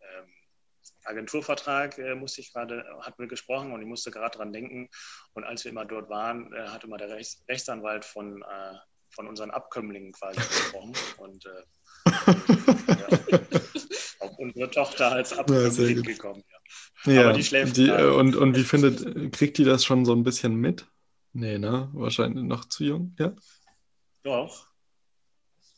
ähm, 0.00 0.32
Agenturvertrag 1.04 1.98
äh, 1.98 2.14
musste 2.14 2.40
ich 2.40 2.50
gerade, 2.50 2.82
hatten 3.02 3.18
wir 3.18 3.28
gesprochen 3.28 3.72
und 3.72 3.82
ich 3.82 3.86
musste 3.86 4.10
gerade 4.10 4.38
dran 4.38 4.54
denken. 4.54 4.88
Und 5.34 5.44
als 5.44 5.64
wir 5.64 5.70
immer 5.70 5.84
dort 5.84 6.08
waren, 6.08 6.50
äh, 6.54 6.68
hatte 6.68 6.86
immer 6.86 6.96
der 6.96 7.10
Rechts, 7.10 7.44
Rechtsanwalt 7.46 8.06
von 8.06 8.40
äh, 8.40 8.74
von 9.10 9.26
unseren 9.26 9.50
Abkömmlingen 9.50 10.12
quasi 10.12 10.36
gesprochen. 10.48 10.94
Und 11.18 11.46
äh, 11.46 11.62
ja, 12.88 13.08
auf 14.20 14.38
unsere 14.38 14.70
Tochter 14.70 15.12
als 15.12 15.32
Abkömmling 15.32 15.96
ja, 15.96 16.02
gekommen. 16.02 16.44
Ja. 17.04 17.12
ja. 17.12 17.24
Aber 17.24 17.32
die 17.32 17.44
schläft. 17.44 17.76
Die, 17.76 17.88
äh, 17.88 18.10
und, 18.10 18.36
und 18.36 18.56
wie 18.56 18.64
findet, 18.64 19.32
kriegt 19.32 19.58
die 19.58 19.64
das 19.64 19.84
schon 19.84 20.04
so 20.04 20.14
ein 20.14 20.24
bisschen 20.24 20.56
mit? 20.56 20.86
Nee, 21.32 21.58
ne? 21.58 21.90
Wahrscheinlich 21.92 22.44
noch 22.44 22.64
zu 22.64 22.84
jung, 22.84 23.14
ja? 23.18 23.34
Doch. 24.22 24.66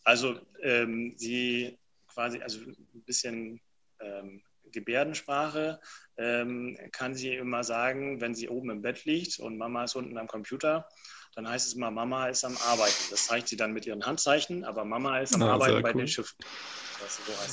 Also 0.04 0.40
ähm, 0.62 1.14
sie 1.16 1.78
quasi, 2.06 2.40
also 2.40 2.60
ein 2.60 3.02
bisschen 3.04 3.60
ähm, 4.00 4.42
Gebärdensprache 4.72 5.80
ähm, 6.16 6.76
kann 6.92 7.14
sie 7.14 7.34
immer 7.34 7.64
sagen, 7.64 8.20
wenn 8.20 8.34
sie 8.34 8.48
oben 8.48 8.70
im 8.70 8.82
Bett 8.82 9.04
liegt 9.04 9.38
und 9.38 9.56
Mama 9.56 9.84
ist 9.84 9.96
unten 9.96 10.18
am 10.18 10.26
Computer, 10.26 10.86
dann 11.34 11.48
heißt 11.48 11.68
es 11.68 11.74
immer, 11.74 11.90
Mama 11.90 12.26
ist 12.26 12.44
am 12.44 12.56
Arbeiten. 12.68 13.04
Das 13.10 13.26
zeigt 13.26 13.48
sie 13.48 13.56
dann 13.56 13.72
mit 13.72 13.86
ihren 13.86 14.04
Handzeichen, 14.04 14.64
aber 14.64 14.84
Mama 14.84 15.20
ist 15.20 15.34
am 15.34 15.42
ah, 15.42 15.52
Arbeiten 15.52 15.82
bei 15.82 15.90
cool. 15.94 16.02
den 16.02 16.08
Schiffen. 16.08 16.36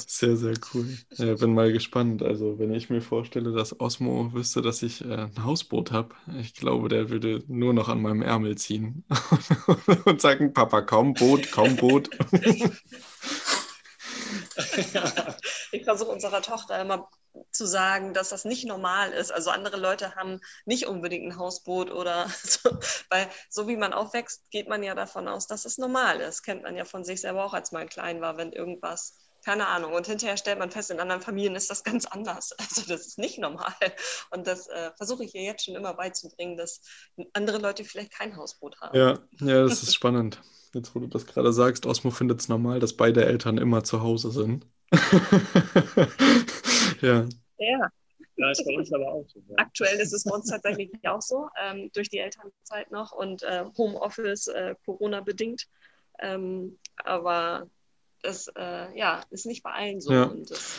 sehr, 0.08 0.36
sehr 0.36 0.56
cool. 0.74 0.98
Ja, 1.12 1.36
bin 1.36 1.54
mal 1.54 1.72
gespannt. 1.72 2.24
Also, 2.24 2.58
wenn 2.58 2.74
ich 2.74 2.90
mir 2.90 3.02
vorstelle, 3.02 3.52
dass 3.52 3.80
Osmo 3.80 4.34
wüsste, 4.34 4.62
dass 4.62 4.82
ich 4.82 5.06
äh, 5.06 5.14
ein 5.14 5.44
Hausboot 5.44 5.92
habe, 5.92 6.16
ich 6.40 6.56
glaube, 6.56 6.90
der 6.90 7.10
würde 7.10 7.44
nur 7.48 7.74
noch 7.74 7.88
an 7.88 8.02
meinem 8.02 8.24
Ärmel 8.24 8.58
ziehen 8.58 9.04
und 10.06 10.22
sagen: 10.22 10.54
Papa, 10.54 10.82
komm, 10.82 11.14
Boot, 11.14 11.52
komm, 11.52 11.76
Boot. 11.76 12.10
ich 15.72 15.84
versuche 15.84 16.12
unserer 16.12 16.42
Tochter 16.42 16.80
immer 16.80 17.10
zu 17.52 17.66
sagen, 17.66 18.14
dass 18.14 18.30
das 18.30 18.46
nicht 18.46 18.66
normal 18.66 19.12
ist. 19.12 19.32
Also 19.32 19.52
andere 19.52 19.78
Leute 19.78 20.16
haben 20.16 20.40
nicht 20.66 20.88
unbedingt 20.88 21.26
ein 21.26 21.38
Hausboot 21.38 21.92
oder 21.92 22.28
so, 22.44 22.70
weil 23.10 23.30
so 23.50 23.68
wie 23.68 23.78
man 23.78 23.94
aufwächst, 23.94 24.50
geht 24.50 24.68
man 24.68 24.84
ja 24.84 24.96
davon 24.96 25.28
aus, 25.28 25.48
dass 25.48 25.66
es 25.66 25.78
normal 25.78 26.20
ist. 26.20 26.44
Kennt 26.44 26.64
man 26.64 26.76
ja 26.76 26.86
von 26.86 27.04
sich 27.04 27.22
selber 27.22 27.46
auch, 27.46 27.54
als 27.54 27.72
man 27.72 27.90
klein 27.90 28.22
war, 28.22 28.38
wenn 28.38 28.52
irgendwas 28.52 29.28
keine 29.46 29.68
Ahnung. 29.68 29.94
Und 29.94 30.08
hinterher 30.08 30.36
stellt 30.36 30.60
man 30.60 30.72
fest, 30.72 30.92
in 30.92 31.00
anderen 31.00 31.22
Familien 31.22 31.56
ist 31.56 31.70
das 31.70 31.84
ganz 31.86 32.06
anders. 32.06 32.54
Also 32.68 32.82
das 32.86 33.08
ist 33.08 33.18
nicht 33.18 33.40
normal. 33.40 33.74
Und 34.32 34.46
das 34.46 34.68
äh, 34.68 34.92
versuche 34.98 35.24
ich 35.24 35.34
ihr 35.36 35.44
jetzt 35.44 35.64
schon 35.64 35.76
immer 35.76 35.94
beizubringen, 35.94 36.58
dass 36.58 36.82
andere 37.32 37.58
Leute 37.60 37.86
vielleicht 37.86 38.12
kein 38.12 38.36
Hausboot 38.36 38.82
haben. 38.82 38.98
Ja, 38.98 39.20
ja, 39.40 39.64
das 39.64 39.84
ist 39.84 39.96
spannend. 39.96 40.42
Jetzt, 40.78 40.94
wo 40.94 41.00
du 41.00 41.08
das 41.08 41.26
gerade 41.26 41.52
sagst, 41.52 41.88
Osmo 41.88 42.12
findet 42.12 42.40
es 42.40 42.50
normal, 42.50 42.80
dass 42.80 42.94
beide 42.94 43.26
Eltern 43.26 43.58
immer 43.58 43.84
zu 43.84 44.04
Hause 44.04 44.30
sind. 44.30 44.68
ja. 47.02 47.28
Ja. 47.58 47.92
Ja, 48.40 48.52
ist 48.52 48.64
bei 48.64 48.78
uns 48.78 48.94
aber 48.94 49.08
auch 49.12 49.26
so. 49.28 49.40
Ja. 49.50 49.56
Aktuell 49.58 50.00
ist 50.00 50.14
es 50.14 50.24
bei 50.24 50.36
uns 50.36 50.48
tatsächlich 50.48 50.92
auch 51.08 51.24
so, 51.24 51.50
ähm, 51.60 51.90
durch 51.96 52.10
die 52.10 52.20
Elternzeit 52.20 52.92
noch 52.92 53.12
und 53.12 53.42
äh, 53.42 53.66
Homeoffice 53.76 54.50
äh, 54.50 54.76
Corona-bedingt. 54.86 55.68
Ähm, 56.20 56.78
aber 56.98 57.68
das 58.22 58.48
äh, 58.56 58.96
ja, 58.96 59.24
ist 59.32 59.48
nicht 59.48 59.64
bei 59.64 59.72
allen 59.72 60.00
so. 60.00 60.14
Ja. 60.14 60.26
Und 60.26 60.52
das 60.52 60.78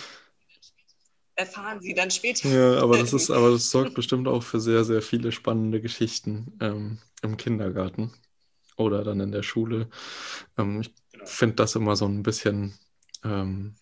erfahren 1.34 1.80
sie 1.80 1.94
dann 1.94 2.12
später. 2.12 2.48
Ja, 2.48 2.80
aber 2.80 2.98
das, 2.98 3.12
ist, 3.14 3.30
aber 3.30 3.50
das 3.50 3.68
sorgt 3.72 3.94
bestimmt 3.94 4.28
auch 4.28 4.44
für 4.44 4.60
sehr, 4.60 4.84
sehr 4.84 5.02
viele 5.02 5.32
spannende 5.32 5.80
Geschichten 5.80 6.56
ähm, 6.60 6.98
im 7.22 7.36
Kindergarten 7.36 8.12
oder 8.78 9.04
dann 9.04 9.20
in 9.20 9.32
der 9.32 9.42
Schule. 9.42 9.88
Ähm, 10.56 10.80
ich 10.80 10.94
genau. 11.12 11.26
finde 11.26 11.56
das 11.56 11.74
immer 11.74 11.96
so 11.96 12.06
ein 12.06 12.22
bisschen 12.22 12.74
ähm, 13.24 13.76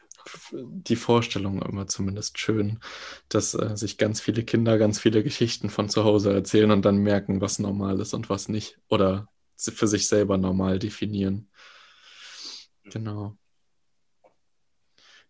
die 0.61 0.97
Vorstellung 0.97 1.63
immer 1.63 1.87
zumindest 1.87 2.39
schön, 2.39 2.81
dass 3.29 3.55
äh, 3.55 3.77
sich 3.77 3.99
ganz 3.99 4.21
viele 4.21 4.45
Kinder 4.45 4.79
ganz 4.79 4.99
viele 4.99 5.23
Geschichten 5.23 5.71
von 5.71 5.89
zu 5.89 6.05
Hause 6.05 6.33
erzählen 6.33 6.71
und 6.71 6.85
dann 6.85 6.99
merken, 6.99 7.41
was 7.41 7.59
normal 7.59 8.01
ist 8.01 8.15
und 8.15 8.29
was 8.29 8.49
nicht. 8.49 8.79
Oder 8.89 9.29
für 9.57 9.87
sich 9.87 10.09
selber 10.09 10.37
normal 10.37 10.79
definieren. 10.79 11.49
Genau. 12.85 13.37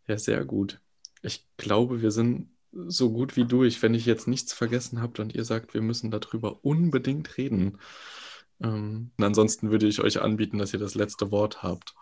Ja, 0.06 0.18
sehr 0.18 0.44
gut. 0.44 0.80
Ich 1.22 1.46
glaube, 1.56 2.02
wir 2.02 2.10
sind 2.10 2.50
so 2.72 3.10
gut 3.12 3.36
wie 3.36 3.44
durch. 3.44 3.82
Wenn 3.82 3.94
ich 3.94 4.06
jetzt 4.06 4.28
nichts 4.28 4.52
vergessen 4.52 5.00
habt 5.00 5.18
und 5.20 5.34
ihr 5.34 5.44
sagt, 5.44 5.74
wir 5.74 5.82
müssen 5.82 6.10
darüber 6.10 6.64
unbedingt 6.64 7.36
reden. 7.38 7.78
Ähm, 8.62 9.12
ansonsten 9.18 9.70
würde 9.70 9.86
ich 9.86 10.00
euch 10.00 10.20
anbieten, 10.20 10.58
dass 10.58 10.72
ihr 10.72 10.78
das 10.78 10.94
letzte 10.94 11.30
Wort 11.30 11.62
habt 11.62 11.94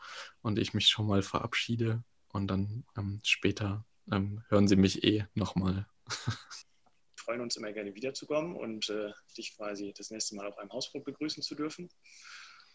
und 0.43 0.59
ich 0.59 0.75
mich 0.75 0.89
schon 0.89 1.07
mal 1.07 1.23
verabschiede 1.23 2.05
und 2.33 2.49
dann 2.49 2.85
ähm, 2.97 3.21
später 3.25 3.85
ähm, 4.13 4.45
hören 4.49 4.69
Sie 4.69 4.77
mich 4.77 5.03
eh 5.05 5.27
nochmal. 5.35 5.87
Wir 6.07 6.37
freuen 7.17 7.41
uns 7.41 7.57
immer 7.57 7.73
gerne 7.73 7.95
wiederzukommen 7.95 8.55
und 8.57 8.89
äh, 8.91 9.13
dich 9.37 9.57
quasi 9.57 9.93
das 9.97 10.11
nächste 10.11 10.37
Mal 10.37 10.47
auf 10.47 10.59
einem 10.59 10.73
Hausboot 10.73 11.05
begrüßen 11.05 11.43
zu 11.43 11.55
dürfen. 11.55 11.89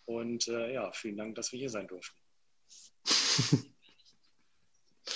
Und 0.05 0.47
äh, 0.47 0.73
ja, 0.73 0.91
vielen 0.91 1.17
Dank, 1.17 1.35
dass 1.35 1.51
wir 1.51 1.59
hier 1.59 1.69
sein 1.69 1.87
durften. 1.87 2.17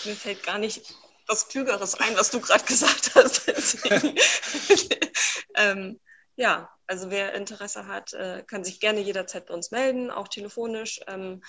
Mir 0.05 0.15
fällt 0.15 0.43
gar 0.43 0.59
nicht 0.59 0.95
was 1.27 1.47
Klügeres 1.47 1.95
ein, 1.95 2.15
was 2.15 2.31
du 2.31 2.39
gerade 2.41 2.63
gesagt 2.65 3.15
hast. 3.15 3.47
ähm, 5.55 5.99
ja, 6.35 6.69
also 6.87 7.09
wer 7.09 7.33
Interesse 7.33 7.87
hat, 7.87 8.13
äh, 8.13 8.43
kann 8.45 8.63
sich 8.63 8.79
gerne 8.79 8.99
jederzeit 8.99 9.45
bei 9.47 9.53
uns 9.53 9.71
melden, 9.71 10.11
auch 10.11 10.27
telefonisch. 10.27 10.99
Ähm, 11.07 11.43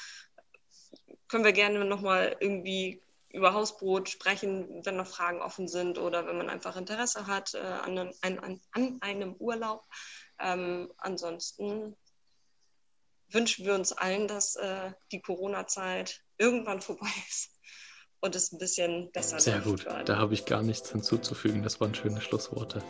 können 1.29 1.45
wir 1.45 1.53
gerne 1.53 1.85
nochmal 1.85 2.37
irgendwie 2.41 3.03
über 3.31 3.53
Hausbrot 3.53 4.09
sprechen, 4.09 4.85
wenn 4.85 4.97
noch 4.97 5.09
Fragen 5.09 5.43
offen 5.43 5.67
sind 5.67 5.99
oder 5.99 6.27
wenn 6.27 6.39
man 6.39 6.49
einfach 6.49 6.77
Interesse 6.77 7.27
hat 7.27 7.55
äh, 7.55 7.59
an, 7.59 8.13
an, 8.23 8.61
an, 8.71 8.99
einem 9.01 9.35
Urlaub. 9.35 9.85
Ähm, 10.39 10.93
ansonsten 10.99 11.97
wünschen 13.29 13.67
wir 13.67 13.75
uns 13.75 13.93
allen, 13.93 14.29
dass 14.29 14.55
äh, 14.55 14.93
die 15.11 15.21
Corona-Zeit 15.21 16.23
irgendwann 16.39 16.81
vorbei 16.81 17.11
ist 17.29 17.54
und 18.25 18.35
es 18.35 18.53
ein 18.53 18.59
bisschen 18.59 19.11
besser 19.13 19.39
Sehr 19.39 19.61
gut, 19.61 19.87
da 20.07 20.17
habe 20.17 20.33
ich 20.33 20.47
gar 20.47 20.63
nichts 20.63 20.91
hinzuzufügen. 20.91 21.63
Das 21.63 21.79
waren 21.81 21.95
schöne 21.95 22.23
Schlussworte. 22.23 22.83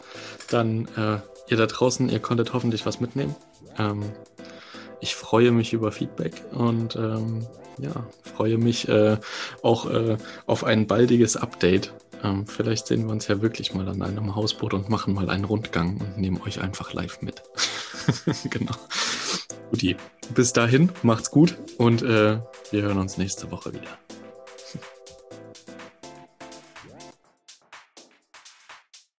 Dann, 0.48 0.86
äh, 0.96 1.18
ihr 1.48 1.56
da 1.56 1.66
draußen, 1.66 2.08
ihr 2.08 2.20
konntet 2.20 2.52
hoffentlich 2.52 2.86
was 2.86 3.00
mitnehmen. 3.00 3.34
Ähm, 3.76 4.12
ich 5.00 5.16
freue 5.16 5.50
mich 5.50 5.72
über 5.72 5.90
Feedback 5.90 6.44
und 6.52 6.94
ähm, 6.94 7.46
ja, 7.78 8.06
freue 8.22 8.58
mich 8.58 8.88
äh, 8.88 9.16
auch 9.62 9.90
äh, 9.90 10.16
auf 10.46 10.62
ein 10.62 10.86
baldiges 10.86 11.36
Update. 11.36 11.92
Ähm, 12.22 12.46
vielleicht 12.46 12.86
sehen 12.86 13.06
wir 13.06 13.12
uns 13.12 13.26
ja 13.26 13.42
wirklich 13.42 13.74
mal 13.74 13.88
an 13.88 14.02
einem 14.02 14.36
Hausboot 14.36 14.72
und 14.72 14.88
machen 14.88 15.14
mal 15.14 15.30
einen 15.30 15.44
Rundgang 15.44 16.00
und 16.00 16.16
nehmen 16.16 16.40
euch 16.42 16.60
einfach 16.60 16.92
live 16.92 17.22
mit. 17.22 17.42
genau. 18.50 18.74
Guti. 19.70 19.96
Bis 20.32 20.52
dahin, 20.52 20.90
macht's 21.02 21.32
gut 21.32 21.56
und 21.76 22.02
äh, 22.02 22.38
wir 22.70 22.82
hören 22.82 22.98
uns 22.98 23.18
nächste 23.18 23.50
Woche 23.50 23.74
wieder. 23.74 23.98